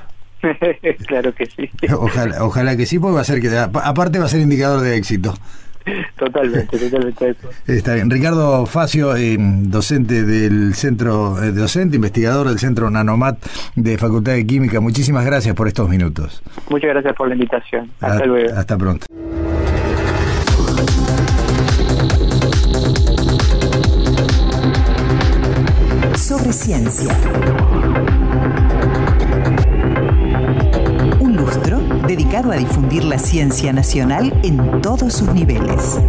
claro 1.07 1.33
que 1.33 1.45
sí. 1.45 1.69
Ojalá, 1.93 2.43
ojalá 2.43 2.77
que 2.77 2.85
sí, 2.85 2.99
porque 2.99 3.15
va 3.15 3.21
a 3.21 3.25
ser 3.25 3.41
que, 3.41 3.55
aparte 3.57 4.19
va 4.19 4.25
a 4.25 4.29
ser 4.29 4.41
indicador 4.41 4.81
de 4.81 4.95
éxito. 4.95 5.33
Totalmente, 6.17 6.77
totalmente. 6.89 7.35
Está 7.67 7.93
bien. 7.95 8.09
Ricardo 8.09 8.65
Facio, 8.65 9.15
eh, 9.15 9.37
docente 9.39 10.23
del 10.23 10.73
centro, 10.75 11.41
eh, 11.41 11.51
docente, 11.51 11.95
investigador 11.95 12.47
del 12.47 12.59
centro 12.59 12.89
Nanomat 12.89 13.37
de 13.75 13.97
Facultad 13.97 14.33
de 14.33 14.45
Química. 14.45 14.79
Muchísimas 14.79 15.25
gracias 15.25 15.55
por 15.55 15.67
estos 15.67 15.89
minutos. 15.89 16.43
Muchas 16.69 16.89
gracias 16.89 17.15
por 17.15 17.27
la 17.27 17.35
invitación. 17.35 17.89
Hasta 18.01 18.25
luego. 18.25 18.53
Hasta 18.55 18.77
pronto. 18.77 19.05
Sobre 26.27 26.51
ciencia. 26.51 27.17
Un 31.21 31.37
lustro 31.37 31.79
dedicado 32.05 32.51
a 32.51 32.57
difundir 32.57 33.05
la 33.05 33.17
ciencia 33.17 33.71
nacional 33.71 34.37
en 34.43 34.81
todos 34.81 35.13
sus 35.13 35.33
niveles. 35.33 36.01